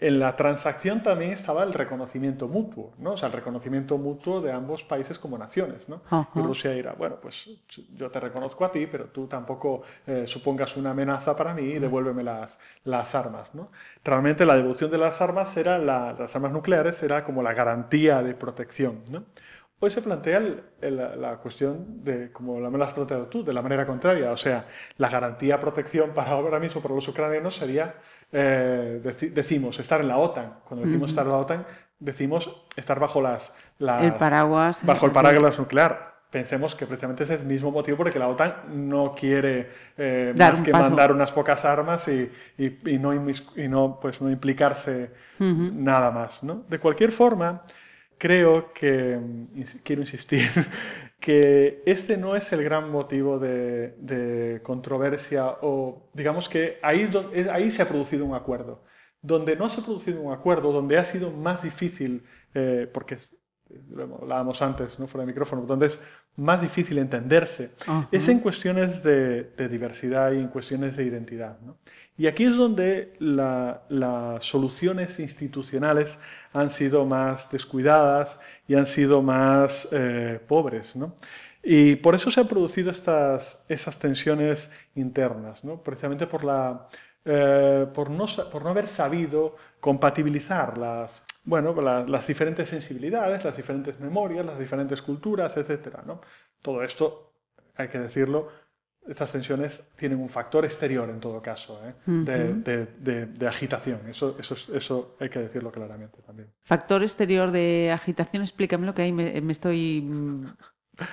en 0.00 0.18
la 0.18 0.34
transacción 0.34 1.02
también 1.02 1.32
estaba 1.32 1.62
el 1.62 1.74
reconocimiento 1.74 2.48
mutuo, 2.48 2.94
¿no? 2.98 3.12
O 3.12 3.16
sea, 3.18 3.26
el 3.26 3.34
reconocimiento 3.34 3.98
mutuo 3.98 4.40
de 4.40 4.50
ambos 4.50 4.82
países 4.82 5.18
como 5.18 5.36
naciones, 5.36 5.88
¿no? 5.90 6.00
Y 6.34 6.40
Rusia 6.40 6.70
dirá, 6.70 6.94
bueno, 6.94 7.16
pues 7.20 7.50
yo 7.94 8.10
te 8.10 8.18
reconozco 8.18 8.64
a 8.64 8.72
ti, 8.72 8.86
pero 8.86 9.06
tú 9.06 9.26
tampoco 9.26 9.82
eh, 10.06 10.26
supongas 10.26 10.74
una 10.78 10.92
amenaza 10.92 11.36
para 11.36 11.52
mí 11.52 11.62
y 11.62 11.78
devuélveme 11.78 12.22
las, 12.22 12.58
las 12.84 13.14
armas, 13.14 13.54
¿no? 13.54 13.70
Realmente 14.02 14.46
la 14.46 14.56
devolución 14.56 14.90
de 14.90 14.98
las 14.98 15.20
armas 15.20 15.54
era 15.58 15.78
las 15.78 16.34
armas 16.34 16.52
nucleares 16.52 17.02
era 17.02 17.22
como 17.22 17.42
la 17.42 17.52
garantía 17.52 18.22
de 18.22 18.34
protección, 18.34 19.02
¿no? 19.10 19.24
Hoy 19.82 19.88
se 19.88 20.02
plantea 20.02 20.40
la 20.80 21.38
cuestión 21.38 22.04
de, 22.04 22.30
como 22.32 22.60
la 22.60 22.68
me 22.68 22.84
has 22.84 22.92
planteado 22.92 23.28
tú, 23.28 23.42
de 23.42 23.54
la 23.54 23.62
manera 23.62 23.86
contraria. 23.86 24.30
O 24.30 24.36
sea, 24.36 24.66
la 24.98 25.08
garantía 25.08 25.54
de 25.54 25.60
protección 25.62 26.10
para 26.12 26.32
ahora 26.32 26.58
mismo 26.58 26.82
para 26.82 26.94
los 26.94 27.08
ucranianos 27.08 27.56
sería 27.56 27.94
eh, 28.32 29.00
decimos 29.32 29.78
estar 29.78 30.00
en 30.00 30.08
la 30.08 30.18
OTAN. 30.18 30.54
Cuando 30.64 30.86
decimos 30.86 31.10
estar 31.10 31.24
en 31.24 31.32
la 31.32 31.38
OTAN, 31.38 31.66
decimos 31.98 32.50
estar 32.76 32.98
bajo 32.98 33.20
las, 33.20 33.52
el 33.78 34.14
paraguas 34.14 34.84
bajo 34.84 35.06
el 35.06 35.12
paraguas 35.12 35.58
nuclear. 35.58 36.10
Pensemos 36.30 36.76
que 36.76 36.86
precisamente 36.86 37.24
es 37.24 37.30
el 37.30 37.44
mismo 37.44 37.72
motivo 37.72 37.96
porque 37.96 38.18
la 38.18 38.28
OTAN 38.28 38.88
no 38.88 39.10
quiere 39.10 39.68
eh, 39.96 40.32
más 40.38 40.62
que 40.62 40.72
mandar 40.72 41.10
unas 41.10 41.32
pocas 41.32 41.64
armas 41.64 42.06
y, 42.06 42.30
y, 42.56 42.98
no, 42.98 43.12
y 43.12 43.68
no, 43.68 43.98
pues, 44.00 44.20
no 44.20 44.30
implicarse 44.30 45.10
nada 45.38 46.12
más. 46.12 46.44
¿no? 46.44 46.62
De 46.68 46.78
cualquier 46.78 47.10
forma, 47.10 47.62
creo 48.16 48.72
que, 48.72 49.18
quiero 49.82 50.02
insistir, 50.02 50.48
que 51.20 51.82
este 51.86 52.16
no 52.16 52.34
es 52.34 52.50
el 52.52 52.64
gran 52.64 52.90
motivo 52.90 53.38
de, 53.38 54.60
controversia 54.62 55.46
o 55.60 56.10
digamos 56.14 56.48
que 56.48 56.78
ahí, 56.82 57.08
ahí 57.52 57.70
se 57.70 57.82
ha 57.82 57.88
producido 57.88 58.24
un 58.24 58.34
acuerdo. 58.34 58.82
Donde 59.22 59.54
no 59.54 59.68
se 59.68 59.80
ha 59.80 59.84
producido 59.84 60.20
un 60.22 60.32
acuerdo, 60.32 60.72
donde 60.72 60.96
ha 60.96 61.04
sido 61.04 61.30
más 61.30 61.62
difícil, 61.62 62.24
eh, 62.54 62.88
porque 62.92 63.18
lo 63.90 64.18
hablábamos 64.22 64.62
antes, 64.62 64.98
¿no? 64.98 65.06
fuera 65.06 65.24
de 65.24 65.32
micrófono, 65.32 65.62
donde 65.62 65.86
es 65.86 66.00
más 66.36 66.60
difícil 66.60 66.98
entenderse, 66.98 67.72
es 68.10 68.28
en 68.28 68.40
cuestiones 68.40 69.02
de, 69.02 69.68
diversidad 69.68 70.32
y 70.32 70.38
en 70.38 70.48
cuestiones 70.48 70.96
de 70.96 71.04
identidad. 71.04 71.58
Y 72.16 72.26
aquí 72.26 72.44
es 72.44 72.56
donde 72.56 73.14
las 73.18 74.44
soluciones 74.44 75.18
institucionales 75.18 76.18
han 76.52 76.70
sido 76.70 77.04
más 77.04 77.50
descuidadas 77.50 78.38
y 78.66 78.74
han 78.74 78.86
sido 78.86 79.22
más 79.22 79.88
eh, 79.90 80.40
pobres. 80.46 80.94
Y 81.62 81.96
por 81.96 82.14
eso 82.14 82.30
se 82.30 82.40
han 82.40 82.48
producido 82.48 82.90
estas, 82.90 83.62
esas 83.68 83.98
tensiones 83.98 84.70
internas, 84.94 85.62
precisamente 85.84 86.26
por 86.26 86.44
la 86.44 86.86
eh, 87.22 87.86
por, 87.92 88.08
no, 88.08 88.24
por, 88.50 88.62
no, 88.64 88.70
haber 88.70 88.86
sabido 88.86 89.56
compatibilizar 89.80 90.76
las, 90.78 91.26
bueno, 91.44 91.74
las 91.80 92.26
diferentes 92.26 92.68
sensibilidades, 92.68 93.44
las 93.44 93.56
diferentes 93.56 93.98
memorias, 93.98 94.44
las 94.44 94.58
diferentes 94.58 95.02
culturas, 95.02 95.56
etc. 95.56 95.98
¿no? 96.06 96.20
Todo 96.62 96.82
esto, 96.82 97.32
hay 97.76 97.88
que 97.88 97.98
decirlo, 97.98 98.48
estas 99.08 99.32
tensiones 99.32 99.82
tienen 99.96 100.20
un 100.20 100.28
factor 100.28 100.64
exterior 100.64 101.08
en 101.08 101.18
todo 101.18 101.40
caso, 101.40 101.80
¿eh? 101.84 101.94
de, 102.04 103.26
de, 103.26 103.48
agitación. 103.48 104.00
Eso, 104.08 104.36
eso, 104.38 104.54
eso, 104.74 105.16
hay 105.18 105.30
que 105.30 105.38
decirlo 105.38 105.72
claramente 105.72 106.20
también. 106.22 106.48
Factor 106.62 107.02
exterior 107.02 107.50
de 107.50 107.90
agitación, 107.90 108.42
explícamelo 108.42 108.94
que 108.94 109.02
ahí 109.02 109.12
me, 109.12 109.40
me 109.40 109.52
estoy 109.52 110.02
mm, 110.02 110.46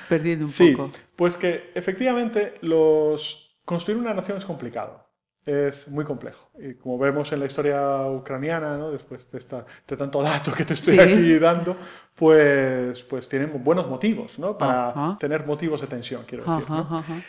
perdiendo 0.09 0.45
un 0.45 0.51
poco. 0.51 0.91
Sí, 0.93 1.01
pues 1.15 1.37
que 1.37 1.71
efectivamente 1.73 2.55
los... 2.61 3.57
construir 3.63 3.99
una 3.99 4.13
nación 4.13 4.37
es 4.37 4.45
complicado 4.45 5.06
es 5.47 5.87
muy 5.87 6.03
complejo. 6.03 6.49
Y 6.59 6.73
como 6.73 6.97
vemos 6.97 7.31
en 7.31 7.39
la 7.39 7.45
historia 7.45 8.05
ucraniana, 8.05 8.77
¿no? 8.77 8.91
después 8.91 9.31
de, 9.31 9.37
esta, 9.37 9.65
de 9.87 9.95
tanto 9.95 10.21
dato 10.21 10.51
que 10.53 10.65
te 10.65 10.73
estoy 10.73 10.99
aquí 10.99 11.39
dando, 11.39 11.77
pues, 12.13 13.01
pues 13.03 13.29
tienen 13.29 13.63
buenos 13.63 13.87
motivos 13.87 14.37
¿no? 14.37 14.57
para 14.57 15.17
tener 15.17 15.45
motivos 15.45 15.79
de 15.79 15.87
tensión, 15.87 16.25
quiero 16.27 16.43
decir. 16.43 17.23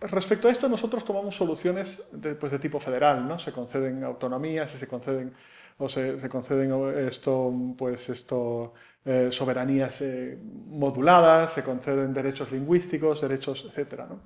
Respecto 0.00 0.48
a 0.48 0.50
esto, 0.50 0.68
nosotros 0.68 1.02
tomamos 1.04 1.34
soluciones 1.34 2.06
de, 2.12 2.34
pues, 2.34 2.52
de 2.52 2.58
tipo 2.58 2.78
federal, 2.78 3.26
¿no? 3.26 3.38
Se 3.38 3.52
conceden 3.52 4.04
autonomías 4.04 4.74
y 4.74 4.78
se 4.78 4.86
conceden, 4.86 5.32
o 5.78 5.88
se, 5.88 6.18
se 6.18 6.28
conceden 6.28 6.70
esto, 7.08 7.50
pues 7.78 8.10
esto, 8.10 8.74
eh, 9.06 9.28
soberanías 9.30 10.02
eh, 10.02 10.38
moduladas, 10.66 11.52
se 11.52 11.62
conceden 11.62 12.12
derechos 12.12 12.52
lingüísticos, 12.52 13.22
derechos, 13.22 13.70
etc. 13.74 14.00
¿no? 14.08 14.20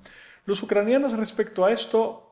Los 0.45 0.61
ucranianos 0.63 1.13
respecto 1.17 1.63
a 1.63 1.71
esto 1.71 2.28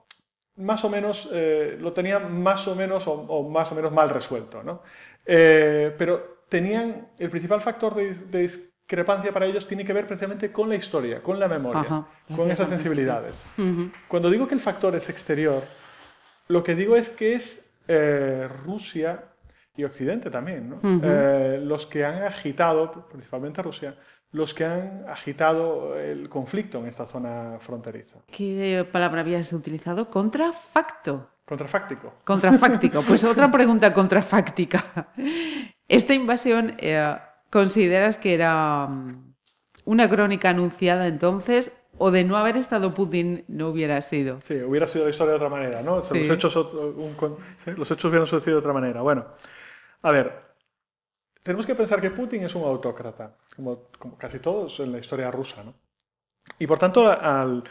más 0.57 0.83
o 0.83 0.89
menos 0.89 1.29
eh, 1.31 1.77
lo 1.79 1.93
tenían 1.93 2.41
más 2.41 2.67
o 2.67 2.75
menos 2.75 3.03
o, 3.07 3.47
más 3.49 3.71
o 3.71 3.75
menos 3.75 3.91
mal 3.91 4.09
resuelto, 4.09 4.63
¿no? 4.63 4.81
Eh, 5.25 5.93
pero 5.97 6.43
tenían 6.49 7.09
el 7.17 7.29
principal 7.29 7.61
factor 7.61 7.95
de, 7.95 8.41
discrepancia 8.41 9.33
para 9.33 9.45
ellos 9.45 9.67
tiene 9.67 9.83
que 9.85 9.93
ver 9.93 10.07
precisamente 10.07 10.51
con 10.51 10.69
la 10.69 10.75
historia, 10.75 11.21
con 11.21 11.39
la 11.39 11.47
memoria, 11.47 12.05
con 12.35 12.49
esas 12.49 12.69
sensibilidades. 12.69 13.45
Cuando 14.07 14.29
digo 14.29 14.47
que 14.47 14.55
el 14.55 14.61
factor 14.61 14.95
es 14.95 15.09
exterior, 15.09 15.63
lo 16.47 16.63
que 16.63 16.73
digo 16.73 16.95
es 16.95 17.09
que 17.09 17.33
es 17.35 17.63
eh, 17.87 18.47
Rusia 18.65 19.25
y 19.75 19.83
Occidente 19.83 20.31
también, 20.31 20.69
¿no? 20.69 20.79
los 21.59 21.85
que 21.85 22.05
han 22.05 22.23
agitado, 22.23 23.07
principalmente 23.09 23.61
Rusia, 23.61 23.95
los 24.31 24.53
que 24.53 24.65
han 24.65 25.05
agitado 25.07 25.97
el 25.97 26.29
conflicto 26.29 26.79
en 26.79 26.87
esta 26.87 27.05
zona 27.05 27.57
fronteriza. 27.59 28.19
¿Qué 28.31 28.87
palabra 28.91 29.21
habías 29.21 29.51
utilizado? 29.53 30.09
Contrafacto. 30.09 31.29
Contrafáctico. 31.45 32.13
Contrafáctico. 32.23 33.03
Pues 33.03 33.23
otra 33.23 33.51
pregunta 33.51 33.93
contrafáctica. 33.93 35.13
¿Esta 35.87 36.13
invasión 36.13 36.75
eh, 36.79 37.17
consideras 37.49 38.17
que 38.17 38.33
era 38.33 38.87
mm, 38.87 39.33
una 39.85 40.09
crónica 40.09 40.49
anunciada 40.49 41.07
entonces 41.07 41.71
o 41.97 42.11
de 42.11 42.25
no 42.25 42.35
haber 42.37 42.57
estado 42.57 42.93
Putin 42.93 43.45
no 43.47 43.69
hubiera 43.69 44.01
sido? 44.01 44.41
Sí, 44.41 44.55
hubiera 44.55 44.85
sido 44.85 45.05
la 45.05 45.11
historia 45.11 45.31
de 45.31 45.37
otra 45.37 45.49
manera, 45.49 45.81
¿no? 45.81 45.97
Los, 45.97 46.11
hechos, 46.11 46.55
los 46.55 47.91
hechos 47.91 48.05
hubieran 48.05 48.27
sucedido 48.27 48.57
de 48.57 48.59
otra 48.59 48.73
manera. 48.73 49.01
Bueno, 49.01 49.25
a 50.01 50.11
ver, 50.11 50.46
tenemos 51.47 51.65
que 51.65 51.75
pensar 51.75 52.01
que 52.01 52.11
Putin 52.11 52.43
es 52.43 52.53
un 52.55 52.63
autócrata, 52.63 53.37
como, 53.55 53.87
casi 54.17 54.39
todos 54.39 54.81
en 54.81 54.91
la 54.91 54.97
historia 54.97 55.31
rusa, 55.31 55.63
¿no? 55.63 55.73
Y 56.59 56.67
por 56.67 56.77
tanto, 56.77 57.07
al, 57.07 57.63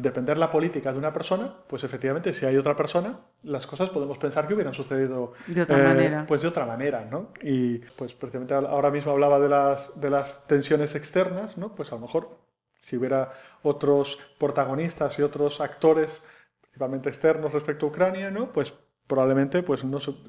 depender 0.00 0.38
la 0.38 0.50
política 0.50 0.92
de 0.92 0.98
una 0.98 1.12
persona, 1.12 1.54
pues 1.68 1.84
efectivamente, 1.84 2.32
si 2.32 2.46
hay 2.46 2.56
otra 2.56 2.74
persona, 2.74 3.20
las 3.42 3.66
cosas 3.66 3.90
podemos 3.90 4.16
pensar 4.16 4.48
que 4.48 4.54
hubieran 4.54 4.72
sucedido 4.72 5.34
de 5.46 5.62
otra 5.62 5.78
eh, 5.78 5.82
manera. 5.82 6.24
Pues 6.26 6.40
de 6.40 6.48
otra 6.48 6.64
manera, 6.64 7.06
¿no? 7.10 7.32
Y 7.42 7.78
pues 7.98 8.14
precisamente 8.14 8.54
ahora 8.54 8.90
mismo 8.90 9.12
hablaba 9.12 9.38
de 9.40 9.50
las, 9.50 10.00
de 10.00 10.08
las 10.08 10.46
tensiones 10.46 10.94
externas, 10.94 11.58
¿no? 11.58 11.74
Pues 11.74 11.92
a 11.92 11.96
lo 11.96 12.00
mejor 12.00 12.30
si 12.80 12.96
hubiera 12.96 13.32
otros 13.62 14.18
protagonistas 14.38 15.18
y 15.18 15.22
otros 15.22 15.60
actores, 15.60 16.24
principalmente 16.62 17.10
externos 17.10 17.52
respecto 17.52 17.84
a 17.84 17.88
Ucrania, 17.90 18.30
¿no? 18.30 18.52
Pues 18.52 18.74
probablemente, 19.06 19.62
pues 19.62 19.82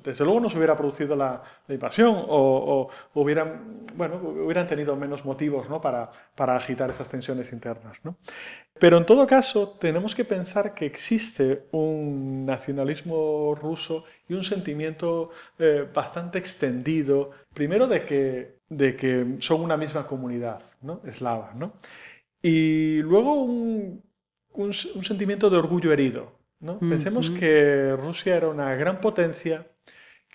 desde 0.03 0.23
luego 0.23 0.39
no 0.39 0.49
se 0.49 0.57
hubiera 0.57 0.77
producido 0.77 1.15
la, 1.15 1.41
invasión 1.67 2.15
o, 2.15 2.89
hubieran, 3.15 3.85
bueno, 3.95 4.17
hubieran 4.17 4.67
tenido 4.67 4.95
menos 4.95 5.25
motivos 5.25 5.69
¿no? 5.69 5.81
para, 5.81 6.09
para 6.35 6.55
agitar 6.55 6.89
esas 6.91 7.09
tensiones 7.09 7.51
internas. 7.51 7.99
¿no? 8.03 8.17
Pero 8.79 8.97
en 8.97 9.05
todo 9.05 9.25
caso, 9.25 9.69
tenemos 9.79 10.15
que 10.15 10.25
pensar 10.25 10.73
que 10.73 10.85
existe 10.85 11.67
un 11.71 12.45
nacionalismo 12.45 13.55
ruso 13.55 14.03
y 14.29 14.33
un 14.33 14.43
sentimiento 14.43 15.31
eh, 15.57 15.87
bastante 15.91 16.37
extendido, 16.37 17.31
primero 17.53 17.87
de 17.87 18.05
que, 18.05 18.59
de 18.69 18.95
que 18.95 19.37
son 19.39 19.61
una 19.61 19.77
misma 19.77 20.05
comunidad 20.05 20.61
¿no? 20.81 21.01
eslava, 21.05 21.53
y 22.41 23.01
luego 23.01 23.33
un, 23.33 24.03
un 24.53 24.73
sentimiento 24.73 25.49
de 25.49 25.57
orgullo 25.57 25.91
herido. 25.91 26.37
Pensemos 26.79 27.29
que 27.29 27.95
Rusia 27.95 28.35
era 28.35 28.49
una 28.49 28.73
gran 28.75 28.99
potencia 28.99 29.67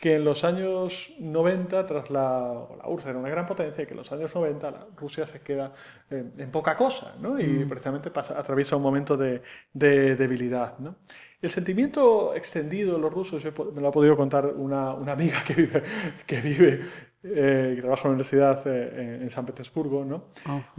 que 0.02 0.16
en 0.16 0.24
los 0.24 0.42
años 0.42 1.12
90, 1.20 1.86
tras 1.86 2.10
la, 2.10 2.66
URSS 2.84 3.06
era 3.06 3.18
una 3.18 3.28
gran 3.28 3.46
potencia, 3.46 3.86
que 3.86 3.92
en 3.92 3.98
los 3.98 4.10
años 4.10 4.34
90 4.34 4.70
la 4.70 4.86
Rusia 4.96 5.26
se 5.26 5.40
queda 5.42 5.72
en, 6.10 6.50
poca 6.50 6.76
cosa, 6.76 7.14
¿no? 7.20 7.38
y 7.38 7.46
mm. 7.46 7.68
precisamente 7.68 8.10
pasa, 8.10 8.36
atraviesa 8.36 8.74
un 8.74 8.82
momento 8.82 9.16
de, 9.16 9.42
debilidad. 9.72 10.76
¿no? 10.78 10.96
El 11.40 11.50
sentimiento 11.50 12.34
extendido 12.34 12.94
de 12.94 13.00
los 13.00 13.12
rusos, 13.12 13.44
me 13.44 13.80
lo 13.80 13.88
ha 13.88 13.92
podido 13.92 14.16
contar 14.16 14.46
una, 14.46 14.92
una 14.92 15.12
amiga 15.12 15.44
que 15.46 15.54
vive, 15.54 15.82
que 16.26 16.40
vive 16.40 16.80
eh, 17.24 17.74
que 17.76 17.82
trabaja 17.82 18.02
en 18.02 18.08
la 18.08 18.14
universidad 18.14 18.66
eh, 18.66 19.20
en 19.22 19.30
San 19.30 19.46
Petersburgo, 19.46 20.04
¿no? 20.04 20.24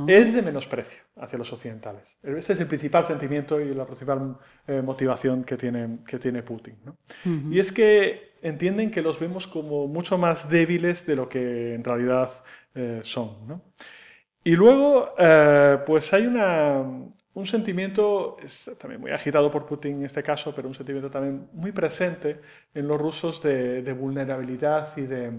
es 0.05 0.33
de 0.33 0.41
menosprecio 0.41 1.01
hacia 1.15 1.37
los 1.37 1.53
occidentales. 1.53 2.17
Este 2.21 2.51
es 2.51 2.59
el 2.59 2.67
principal 2.67 3.05
sentimiento 3.05 3.61
y 3.61 3.73
la 3.73 3.85
principal 3.85 4.35
eh, 4.67 4.81
motivación 4.81 5.45
que 5.45 5.55
tiene, 5.55 5.99
que 6.05 6.19
tiene 6.19 6.43
Putin. 6.43 6.75
¿no? 6.83 6.97
Y 7.49 7.59
es 7.59 7.71
que 7.71 8.33
entienden 8.41 8.91
que 8.91 9.01
los 9.01 9.21
vemos 9.21 9.47
como 9.47 9.87
mucho 9.87 10.17
más 10.17 10.49
débiles 10.49 11.05
de 11.05 11.15
lo 11.15 11.29
que 11.29 11.75
en 11.75 11.83
realidad 11.83 12.29
son. 13.03 13.47
¿no? 13.47 13.61
Y 14.43 14.57
luego, 14.57 15.13
pues 15.85 16.11
hay 16.11 16.27
una, 16.27 16.83
un 17.35 17.45
sentimiento, 17.45 18.35
es 18.43 18.69
también 18.77 18.99
muy 18.99 19.11
agitado 19.11 19.49
por 19.49 19.65
Putin 19.65 19.99
en 19.99 20.05
este 20.05 20.21
caso, 20.21 20.53
pero 20.53 20.67
un 20.67 20.75
sentimiento 20.75 21.09
también 21.09 21.47
muy 21.53 21.71
presente 21.71 22.41
en 22.73 22.87
los 22.87 22.99
rusos 22.99 23.41
de, 23.41 23.81
de 23.81 23.93
vulnerabilidad 23.93 24.97
y 24.97 25.01
de, 25.03 25.31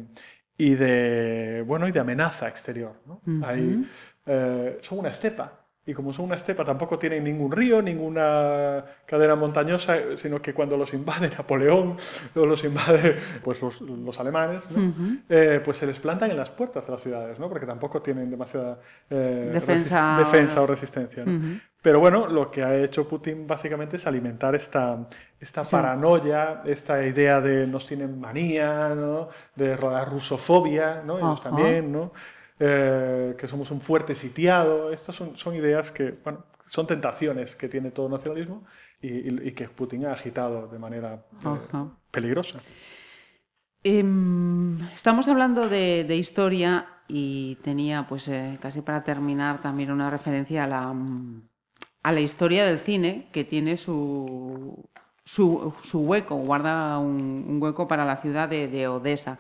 y 0.57 0.75
de, 0.75 1.65
bueno, 1.67 1.89
y 1.89 1.93
de 1.93 2.01
amenaza 2.01 2.49
exterior. 2.49 2.95
¿no? 3.07 3.21
Eh, 4.27 4.79
son 4.83 4.99
una 5.01 5.11
estepa. 5.11 5.64
Y 5.87 5.93
como 5.93 6.15
son 6.15 6.27
una 6.27 6.37
estepa, 6.37 6.65
tampoco 6.65 6.99
tienen 6.99 7.25
ningún 7.25 7.53
río, 7.53 7.83
ninguna 7.83 8.85
cadena 9.05 9.35
montañosa, 9.35 10.17
sino 10.17 10.41
que 10.41 10.55
cuando 10.55 10.79
los 10.79 10.95
invade 10.95 11.29
Napoleón 11.37 11.97
o 12.35 12.47
los 12.47 12.65
invade 12.65 13.19
pues, 13.43 13.61
los, 13.61 14.21
alemanes, 14.21 14.67
eh, 15.29 15.61
pues 15.63 15.77
se 15.77 15.87
les 15.87 16.01
plantan 16.01 16.31
en 16.31 16.39
las 16.39 16.49
puertas 16.49 16.87
de 16.87 16.93
las 16.93 17.03
ciudades, 17.03 17.39
¿no? 17.39 17.51
porque 17.51 17.67
tampoco 17.67 18.01
tienen 18.01 18.31
demasiada 18.31 18.79
eh, 19.11 19.51
defensa... 19.53 20.17
defensa... 20.19 20.63
o 20.63 20.67
resistencia. 20.67 21.25
Pero 21.83 22.01
bueno, 22.01 22.29
lo 22.29 22.51
que 22.51 22.63
ha 22.63 22.75
hecho 22.77 23.07
Putin 23.07 23.47
básicamente 23.47 23.97
es 23.97 24.07
alimentar 24.07 24.55
esta, 24.55 25.07
esta 25.39 25.65
paranoia, 25.65 26.63
esta 26.65 27.05
idea 27.05 27.43
de 27.43 27.67
nos 27.67 27.87
tienen 27.87 28.19
manía, 28.19 28.95
¿no? 28.95 29.29
de 29.55 29.77
la 29.77 30.03
rusofobia, 30.07 31.03
¿no? 31.05 31.19
ellos 31.19 31.43
también, 31.43 31.93
¿no? 31.93 32.13
Eh, 32.61 33.35
que 33.37 33.49
somos 33.49 33.71
un 33.71 33.81
fuerte 33.81 34.15
sitiado. 34.15 34.93
Estas 34.93 35.17
son, 35.17 35.37
son, 35.37 35.55
ideas 35.55 35.91
que, 35.91 36.15
bueno, 36.23 36.45
son 36.67 36.87
tentaciones 36.87 37.57
que 37.57 37.69
tiene 37.69 37.91
todo 37.91 38.09
nacionalismo 38.09 38.65
y, 39.01 39.51
que 39.53 39.69
Putin 39.69 40.07
ha 40.07 40.13
agitado 40.13 40.69
de 40.69 40.79
manera 40.79 41.25
eh, 41.45 41.87
peligrosa. 42.11 42.61
Em, 43.83 44.81
estamos 44.95 45.29
hablando 45.29 45.69
de, 45.69 46.17
historia 46.17 46.87
y 47.07 47.57
tenía, 47.57 48.07
pues 48.09 48.29
eh, 48.29 48.57
casi 48.61 48.81
para 48.81 49.05
terminar, 49.05 49.61
también 49.61 49.91
una 49.91 50.09
referencia 50.09 50.65
a 50.65 50.67
la, 50.67 50.95
a 52.03 52.13
la 52.13 52.21
historia 52.21 52.65
del 52.65 52.79
cine, 52.79 53.29
que 53.31 53.45
tiene 53.45 53.77
su, 53.77 54.89
su, 55.25 55.75
hueco, 55.93 56.37
guarda 56.37 56.99
un, 56.99 57.59
hueco 57.61 57.89
para 57.89 58.05
la 58.05 58.17
ciudad 58.17 58.49
de, 58.49 58.89
Odessa. 58.89 59.39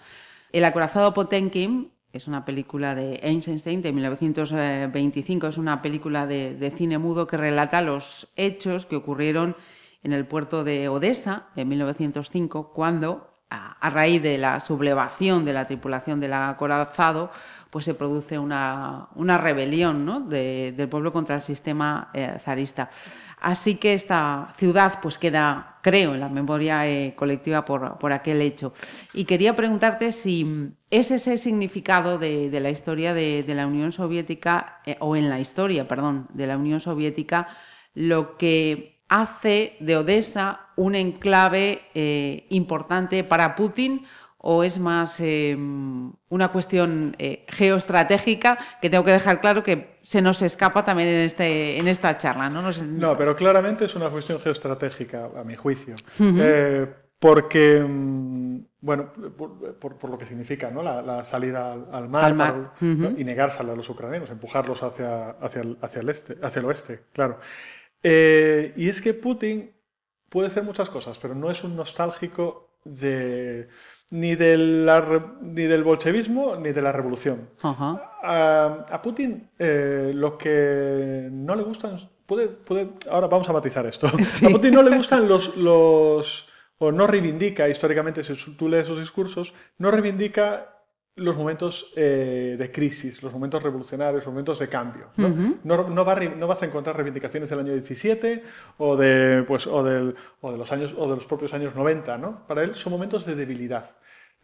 El 0.52 0.64
acorazado 0.64 1.14
Potenkin 1.14 1.90
es 2.14 2.28
una 2.28 2.44
película 2.44 2.94
de 2.94 3.18
Einstein 3.24 3.82
de 3.82 3.92
1925, 3.92 5.48
es 5.48 5.58
una 5.58 5.82
película 5.82 6.28
de, 6.28 6.72
cine 6.76 6.96
mudo 6.96 7.26
que 7.26 7.36
relata 7.36 7.82
los 7.82 8.28
hechos 8.36 8.86
que 8.86 8.94
ocurrieron 8.94 9.56
en 10.04 10.12
el 10.12 10.24
puerto 10.24 10.62
de 10.62 10.88
Odessa 10.88 11.48
en 11.56 11.68
1905, 11.68 12.72
cuando, 12.72 13.34
a, 13.50 13.90
raíz 13.90 14.22
de 14.22 14.38
la 14.38 14.60
sublevación 14.60 15.44
de 15.44 15.54
la 15.54 15.66
tripulación 15.66 16.20
del 16.20 16.34
acorazado, 16.34 17.32
pues 17.74 17.86
se 17.86 17.94
produce 17.94 18.38
una, 18.38 19.08
una 19.16 19.36
rebelión 19.36 20.28
del 20.28 20.88
pueblo 20.88 21.12
contra 21.12 21.34
el 21.34 21.40
sistema 21.40 22.08
eh, 22.14 22.36
zarista. 22.38 22.88
Así 23.40 23.74
que 23.74 23.94
esta 23.94 24.54
ciudad 24.56 25.00
pues 25.02 25.18
queda, 25.18 25.78
creo, 25.82 26.14
en 26.14 26.20
la 26.20 26.28
memoria 26.28 26.88
eh, 26.88 27.14
colectiva 27.16 27.64
por, 27.64 27.98
por, 27.98 28.12
aquel 28.12 28.42
hecho. 28.42 28.74
Y 29.12 29.24
quería 29.24 29.56
preguntarte 29.56 30.12
si 30.12 30.70
es 30.88 31.10
ese 31.10 31.36
significado 31.36 32.16
de, 32.16 32.48
la 32.62 32.70
historia 32.70 33.12
de, 33.12 33.44
la 33.48 33.66
Unión 33.66 33.90
Soviética, 33.90 34.80
eh, 34.86 34.96
o 35.00 35.16
en 35.16 35.28
la 35.28 35.40
historia, 35.40 35.88
perdón, 35.88 36.28
de 36.32 36.46
la 36.46 36.56
Unión 36.56 36.78
Soviética, 36.78 37.48
lo 37.92 38.36
que 38.36 39.00
hace 39.08 39.76
de 39.80 39.96
Odessa 39.96 40.68
un 40.76 40.94
enclave 40.94 42.46
importante 42.50 43.24
para 43.24 43.56
Putin 43.56 44.06
o 44.46 44.62
es 44.62 44.78
más 44.78 45.20
em, 45.20 46.12
una 46.28 46.48
cuestión 46.48 47.16
eh, 47.18 47.46
geoestratégica 47.48 48.58
que 48.82 48.90
tengo 48.90 49.02
que 49.02 49.12
dejar 49.12 49.40
claro 49.40 49.62
que 49.62 49.96
se 50.02 50.20
nos 50.20 50.42
escapa 50.42 50.84
también 50.84 51.08
en, 51.08 51.20
este, 51.20 51.78
en 51.78 51.88
esta 51.88 52.18
charla? 52.18 52.50
¿no? 52.50 52.60
no, 52.60 53.16
pero 53.16 53.34
claramente 53.34 53.86
es 53.86 53.94
una 53.94 54.10
cuestión 54.10 54.38
geoestratégica, 54.40 55.30
a 55.34 55.44
mi 55.44 55.56
juicio. 55.56 55.94
Eh, 56.20 56.86
porque, 57.18 57.80
mm, 57.80 58.58
bueno, 58.82 59.12
por, 59.80 60.10
lo 60.10 60.18
que 60.18 60.26
significa 60.26 60.70
¿no? 60.70 60.82
la, 60.82 61.24
salida 61.24 61.72
al, 61.72 62.10
mar, 62.10 62.74
y 62.82 63.24
negársela 63.24 63.72
a 63.72 63.76
los 63.76 63.88
ucranianos, 63.88 64.28
empujarlos 64.28 64.82
hacia, 64.82 65.30
hacia, 65.40 65.62
el, 65.62 65.78
hacia, 65.80 66.02
el, 66.02 66.08
este, 66.10 66.36
hacia 66.42 66.60
el 66.60 66.66
oeste, 66.66 67.00
claro. 67.14 67.38
Eh, 68.02 68.74
y 68.76 68.90
es 68.90 69.00
que 69.00 69.14
Putin 69.14 69.72
puede 70.28 70.48
hacer 70.48 70.64
muchas 70.64 70.90
cosas, 70.90 71.18
pero 71.18 71.34
no 71.34 71.50
es 71.50 71.64
un 71.64 71.76
nostálgico 71.76 72.74
de 72.84 73.68
ni, 74.14 74.28
ni 74.28 74.36
del 74.36 75.82
bolchevismo 75.84 76.54
ni 76.56 76.70
de 76.70 76.82
la 76.82 76.92
revolución. 76.92 77.48
A, 77.62 79.00
Putin 79.02 79.50
eh, 79.58 80.12
lo 80.14 80.38
que 80.38 81.28
no 81.32 81.56
le 81.56 81.64
gustan... 81.64 81.96
Puede, 82.24 82.48
puede, 82.48 82.90
ahora 83.10 83.26
vamos 83.26 83.48
a 83.48 83.52
matizar 83.52 83.84
esto. 83.86 84.06
A 84.46 84.48
Putin 84.50 84.74
no 84.74 84.82
le 84.82 84.96
gustan 84.96 85.28
los, 85.28 85.56
los... 85.56 86.48
o 86.78 86.92
no 86.92 87.08
reivindica 87.08 87.68
históricamente, 87.68 88.22
si 88.22 88.34
tú 88.52 88.68
lees 88.68 88.86
sus 88.86 89.00
discursos, 89.00 89.52
no 89.78 89.90
reivindica 89.90 90.70
los 91.16 91.36
momentos 91.36 91.92
eh, 91.96 92.56
de 92.56 92.72
crisis, 92.72 93.20
los 93.22 93.32
momentos 93.32 93.62
revolucionarios, 93.62 94.24
los 94.24 94.32
momentos 94.32 94.60
de 94.60 94.68
cambio. 94.68 95.08
¿no? 95.16 95.88
no, 95.88 96.04
vas 96.04 96.62
a 96.62 96.66
encontrar 96.66 96.96
reivindicaciones 96.96 97.50
del 97.50 97.58
año 97.58 97.72
17 97.72 98.42
o 98.78 98.96
de, 98.96 99.44
pues, 99.46 99.66
o, 99.66 99.82
del, 99.82 100.14
o 100.40 100.52
de, 100.52 100.58
los, 100.58 100.70
años, 100.70 100.94
o 100.96 101.08
de 101.08 101.16
los 101.16 101.26
propios 101.26 101.52
años 101.52 101.74
90. 101.74 102.16
¿no? 102.18 102.46
Para 102.46 102.62
él 102.62 102.74
son 102.74 102.92
momentos 102.92 103.26
de 103.26 103.34
debilidad. 103.34 103.90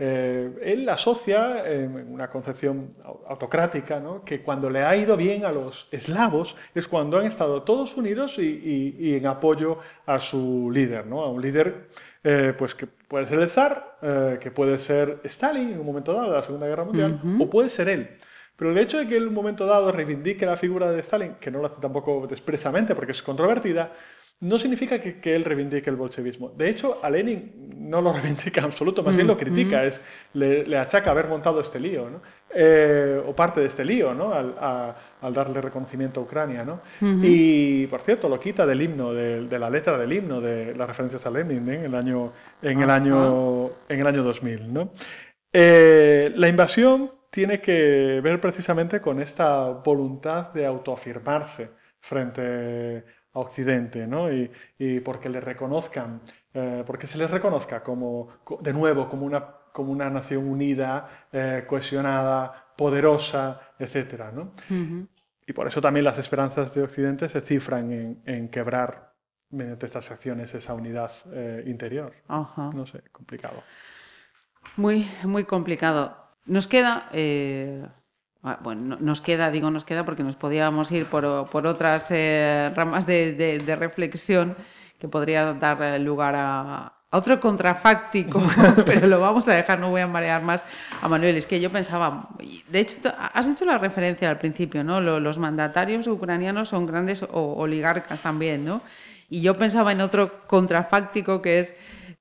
Eh, 0.03 0.51
él 0.63 0.89
asocia 0.89 1.71
en 1.71 2.11
una 2.11 2.31
concepción 2.31 2.89
autocrática 3.29 4.01
¿no? 4.01 4.25
que 4.25 4.41
cuando 4.41 4.71
le 4.71 4.83
ha 4.83 4.97
ido 4.97 5.15
bien 5.15 5.45
a 5.45 5.53
los 5.53 5.89
eslavos 5.91 6.57
es 6.75 6.89
cuando 6.89 7.19
han 7.19 7.27
estado 7.27 7.65
todos 7.65 7.95
unidos 7.99 8.39
y, 8.39 9.15
en 9.15 9.27
apoyo 9.27 9.77
a 10.07 10.19
su 10.19 10.71
líder, 10.73 11.07
¿no? 11.07 11.23
a 11.23 11.31
un 11.31 11.43
líder 11.43 11.89
eh, 12.25 12.55
pues 12.57 12.75
que 12.75 12.87
puede 12.87 13.27
ser 13.27 13.41
el 13.41 13.51
zar, 13.51 13.99
eh, 14.01 14.39
que 14.41 14.51
puede 14.51 14.79
ser 14.79 15.21
Stalin 15.25 15.73
en 15.73 15.81
un 15.81 15.85
momento 15.87 16.15
dado 16.15 16.31
de 16.31 16.37
la 16.37 16.43
Segunda 16.45 16.67
Guerra 16.67 16.85
Mundial, 16.85 17.21
o 17.39 17.51
puede 17.51 17.69
ser 17.69 17.91
él. 17.91 18.09
Pero 18.57 18.71
el 18.71 18.79
hecho 18.79 18.97
de 18.99 19.07
que 19.07 19.19
en 19.19 19.29
un 19.29 19.35
momento 19.35 19.67
dado 19.67 19.93
reivindique 19.93 20.47
la 20.47 20.57
figura 20.57 20.91
de 20.91 21.01
Stalin, 21.01 21.35
que 21.39 21.51
no 21.51 21.61
lo 21.61 21.67
hace 21.67 21.81
tampoco 21.81 22.27
expresamente 22.31 22.95
porque 22.95 23.13
es 23.13 23.23
controvertida, 23.23 23.93
no 24.41 24.59
significa 24.59 24.99
que, 25.01 25.35
él 25.35 25.45
reivindique 25.45 25.91
el 25.91 25.97
bolchevismo. 25.97 26.51
De 26.51 26.71
hecho, 26.71 26.99
a 27.03 27.11
Lenin 27.11 27.53
no 27.77 28.01
lo 28.01 28.13
reivindica 28.15 28.61
en 28.61 28.67
absoluto, 28.67 29.03
más 29.03 29.15
bien 29.15 29.27
lo 29.27 29.35
mm, 29.35 29.39
critica, 29.39 29.83
mm. 29.83 29.87
es, 29.87 30.03
le, 30.33 30.79
achaca 30.79 31.11
haber 31.11 31.29
montado 31.29 31.61
este 31.61 31.79
lío, 31.79 32.09
¿no? 32.09 32.23
Eh, 32.53 33.23
o 33.25 33.35
parte 33.35 33.61
de 33.61 33.67
este 33.67 33.85
lío, 33.85 34.13
¿no? 34.13 34.33
al, 34.33 35.33
darle 35.33 35.61
reconocimiento 35.61 36.21
a 36.21 36.25
Ucrania. 36.25 36.65
¿no? 36.65 36.81
Y, 37.01 37.87
por 37.87 38.01
cierto, 38.01 38.29
lo 38.29 38.41
quita 38.41 38.67
del 38.67 38.83
himno, 38.83 39.15
de, 39.15 39.59
la 39.59 39.71
letra 39.71 39.97
del 39.97 40.13
himno, 40.13 40.41
de 40.41 40.75
las 40.75 40.89
referencias 40.89 41.25
a 41.27 41.31
Lenin 41.31 41.69
¿eh? 41.69 41.77
en, 41.77 41.85
el 41.85 41.95
año, 41.95 42.33
en, 42.61 42.83
el 42.83 42.91
año, 42.91 43.71
en 43.89 44.01
el 44.01 44.07
año 44.07 44.25
2000. 44.25 44.73
¿no? 44.73 44.91
Eh, 45.53 46.33
la 46.35 46.49
invasión 46.49 47.11
tiene 47.31 47.61
que 47.61 48.21
ver 48.21 48.41
precisamente 48.41 49.01
con 49.01 49.21
esta 49.23 49.69
voluntad 49.69 50.53
de 50.53 50.67
autoafirmarse 50.67 51.71
frente 52.01 52.41
a 52.41 53.05
Occidente, 53.33 54.07
¿no? 54.07 54.33
y, 54.33 54.51
y 54.79 55.01
porque 55.01 55.29
le 55.29 55.41
reconozcan, 55.41 56.21
eh, 56.53 56.83
porque 56.87 57.07
se 57.07 57.19
les 57.19 57.31
reconozca 57.31 57.83
como, 57.83 58.29
de 58.61 58.73
nuevo, 58.73 59.09
como 59.09 59.25
una, 59.27 59.45
como 59.73 59.93
una 59.93 60.11
nación 60.11 60.49
unida, 60.49 61.27
eh, 61.33 61.65
cohesionada, 61.67 62.73
poderosa, 62.77 63.61
etc. 63.79 64.33
¿no? 64.33 64.53
Y 65.47 65.53
por 65.53 65.67
eso 65.67 65.81
también 65.81 66.05
las 66.05 66.19
esperanzas 66.19 66.75
de 66.75 66.83
Occidente 66.83 67.29
se 67.29 67.41
cifran 67.41 67.93
en, 67.93 68.23
en 68.27 68.49
quebrar 68.49 69.15
mediante 69.51 69.87
estas 69.87 70.11
acciones 70.11 70.55
esa 70.55 70.75
unidad 70.75 71.11
eh, 71.33 71.65
interior. 71.67 72.13
No 72.73 72.87
sé, 72.87 73.03
complicado. 73.13 73.63
Muy, 74.77 75.07
muy 75.25 75.45
complicado. 75.45 76.17
Nos 76.47 76.67
queda 76.69 77.09
Ah, 77.13 78.00
bueno, 78.63 78.97
nos 79.01 79.21
queda, 79.21 79.51
digo 79.51 79.71
nos 79.71 79.85
queda 79.85 80.05
porque 80.05 80.23
nos 80.23 80.35
podíamos 80.35 80.91
ir 80.93 81.07
por, 81.07 81.25
otras 81.25 82.11
eh, 82.11 82.73
ramas 82.75 83.07
de, 83.07 83.77
reflexión 83.79 84.57
que 84.99 85.09
podría 85.09 85.53
dar 85.55 86.01
lugar 86.01 86.35
a, 86.37 86.93
otro 87.13 87.41
contrafáctico, 87.41 88.41
pero 88.87 89.09
lo 89.09 89.19
vamos 89.19 89.49
a 89.49 89.55
dejar, 89.55 89.81
no 89.81 89.91
voy 89.91 90.01
a 90.01 90.07
marear 90.07 90.43
más 90.43 90.65
a 91.03 91.09
Manuel. 91.09 91.37
Es 91.37 91.47
que 91.47 91.61
yo 91.61 91.71
pensaba, 91.71 92.29
de 92.69 92.81
hecho, 92.81 92.95
has 93.35 93.49
hecho 93.49 93.65
la 93.65 93.79
referencia 93.79 94.31
al 94.31 94.39
principio, 94.39 94.85
¿no? 94.85 95.01
Los 95.01 95.39
mandatarios 95.39 96.07
ucranianos 96.07 96.69
son 96.69 96.87
grandes 96.87 97.25
oligarcas 97.33 98.21
también, 98.21 98.65
¿no? 98.65 98.81
Y 99.29 99.41
yo 99.43 99.57
pensaba 99.57 99.93
en 99.93 100.01
otro 100.01 100.47
contrafáctico 100.47 101.43
que 101.43 101.61
es 101.61 101.75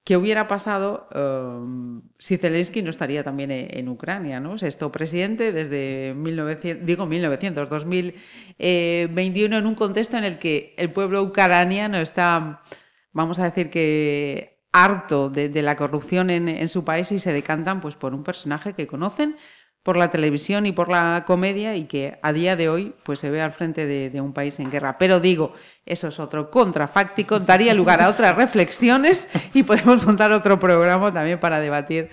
¿Qué 0.09 0.17
hubiera 0.17 0.47
pasado 0.47 1.07
um, 1.13 2.01
si 2.17 2.37
Zelensky 2.37 2.81
no 2.81 2.89
estaría 2.89 3.23
también 3.23 3.51
en, 3.51 3.87
Ucrania? 3.89 4.39
¿no? 4.39 4.57
Sexto 4.57 4.91
presidente 4.91 5.51
desde 5.51 6.15
1900, 6.15 6.83
digo 6.83 7.05
1900, 7.05 7.69
2021, 7.69 9.55
en 9.55 9.65
un 9.67 9.75
contexto 9.75 10.17
en 10.17 10.23
el 10.23 10.39
que 10.39 10.73
el 10.77 10.91
pueblo 10.91 11.21
ucraniano 11.21 11.99
está, 11.99 12.63
vamos 13.13 13.37
a 13.37 13.43
decir 13.43 13.69
que 13.69 14.63
harto 14.71 15.29
de, 15.29 15.61
la 15.61 15.75
corrupción 15.75 16.31
en, 16.31 16.49
en, 16.49 16.69
su 16.69 16.83
país 16.83 17.11
y 17.11 17.19
se 17.19 17.31
decantan 17.31 17.79
pues, 17.79 17.93
por 17.93 18.15
un 18.15 18.23
personaje 18.23 18.73
que 18.73 18.87
conocen 18.87 19.37
por 19.83 19.97
la 19.97 20.11
televisión 20.11 20.65
y 20.65 20.71
por 20.71 20.89
la 20.89 21.23
comedia 21.25 21.75
y 21.75 21.85
que 21.85 22.19
a 22.21 22.33
día 22.33 22.55
de 22.55 22.69
hoy 22.69 22.95
pues 23.03 23.19
se 23.19 23.29
ve 23.29 23.41
al 23.41 23.51
frente 23.51 23.85
de, 23.85 24.21
un 24.21 24.33
país 24.33 24.59
en 24.59 24.69
guerra. 24.69 24.97
Pero 24.97 25.19
digo, 25.19 25.53
eso 25.85 26.09
es 26.09 26.19
otro 26.19 26.51
contrafáctico, 26.51 27.39
daría 27.39 27.73
lugar 27.73 28.01
a 28.01 28.09
otras 28.09 28.35
reflexiones 28.35 29.29
y 29.53 29.63
podemos 29.63 30.05
montar 30.05 30.31
otro 30.31 30.59
programa 30.59 31.11
también 31.11 31.39
para 31.39 31.59
debatir 31.59 32.09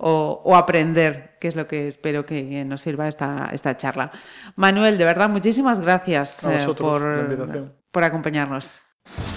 o, 0.00 0.54
aprender, 0.54 1.36
que 1.40 1.48
es 1.48 1.56
lo 1.56 1.66
que 1.66 1.88
espero 1.88 2.24
que 2.24 2.64
nos 2.64 2.82
sirva 2.82 3.08
esta, 3.08 3.50
esta 3.52 3.76
charla. 3.76 4.12
Manuel, 4.54 4.96
de 4.96 5.04
verdad, 5.04 5.28
muchísimas 5.28 5.80
gracias 5.80 6.44
eh, 6.44 6.66
por, 6.78 7.74
por 7.90 8.04
acompañarnos. 8.04 8.80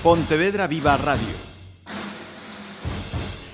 Pontevedra 0.03 0.67
Viva 0.67 0.97
Radio. 0.97 1.51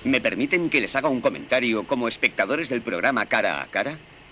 ¿Me 0.03 0.19
permiten 0.19 0.69
que 0.69 0.81
les 0.81 0.95
haga 0.95 1.07
un 1.09 1.21
comentario 1.21 1.87
como 1.87 2.07
espectadores 2.07 2.69
del 2.69 2.81
programa 2.81 3.25
Cara 3.25 3.61
a 3.61 3.67
Cara? 3.67 3.97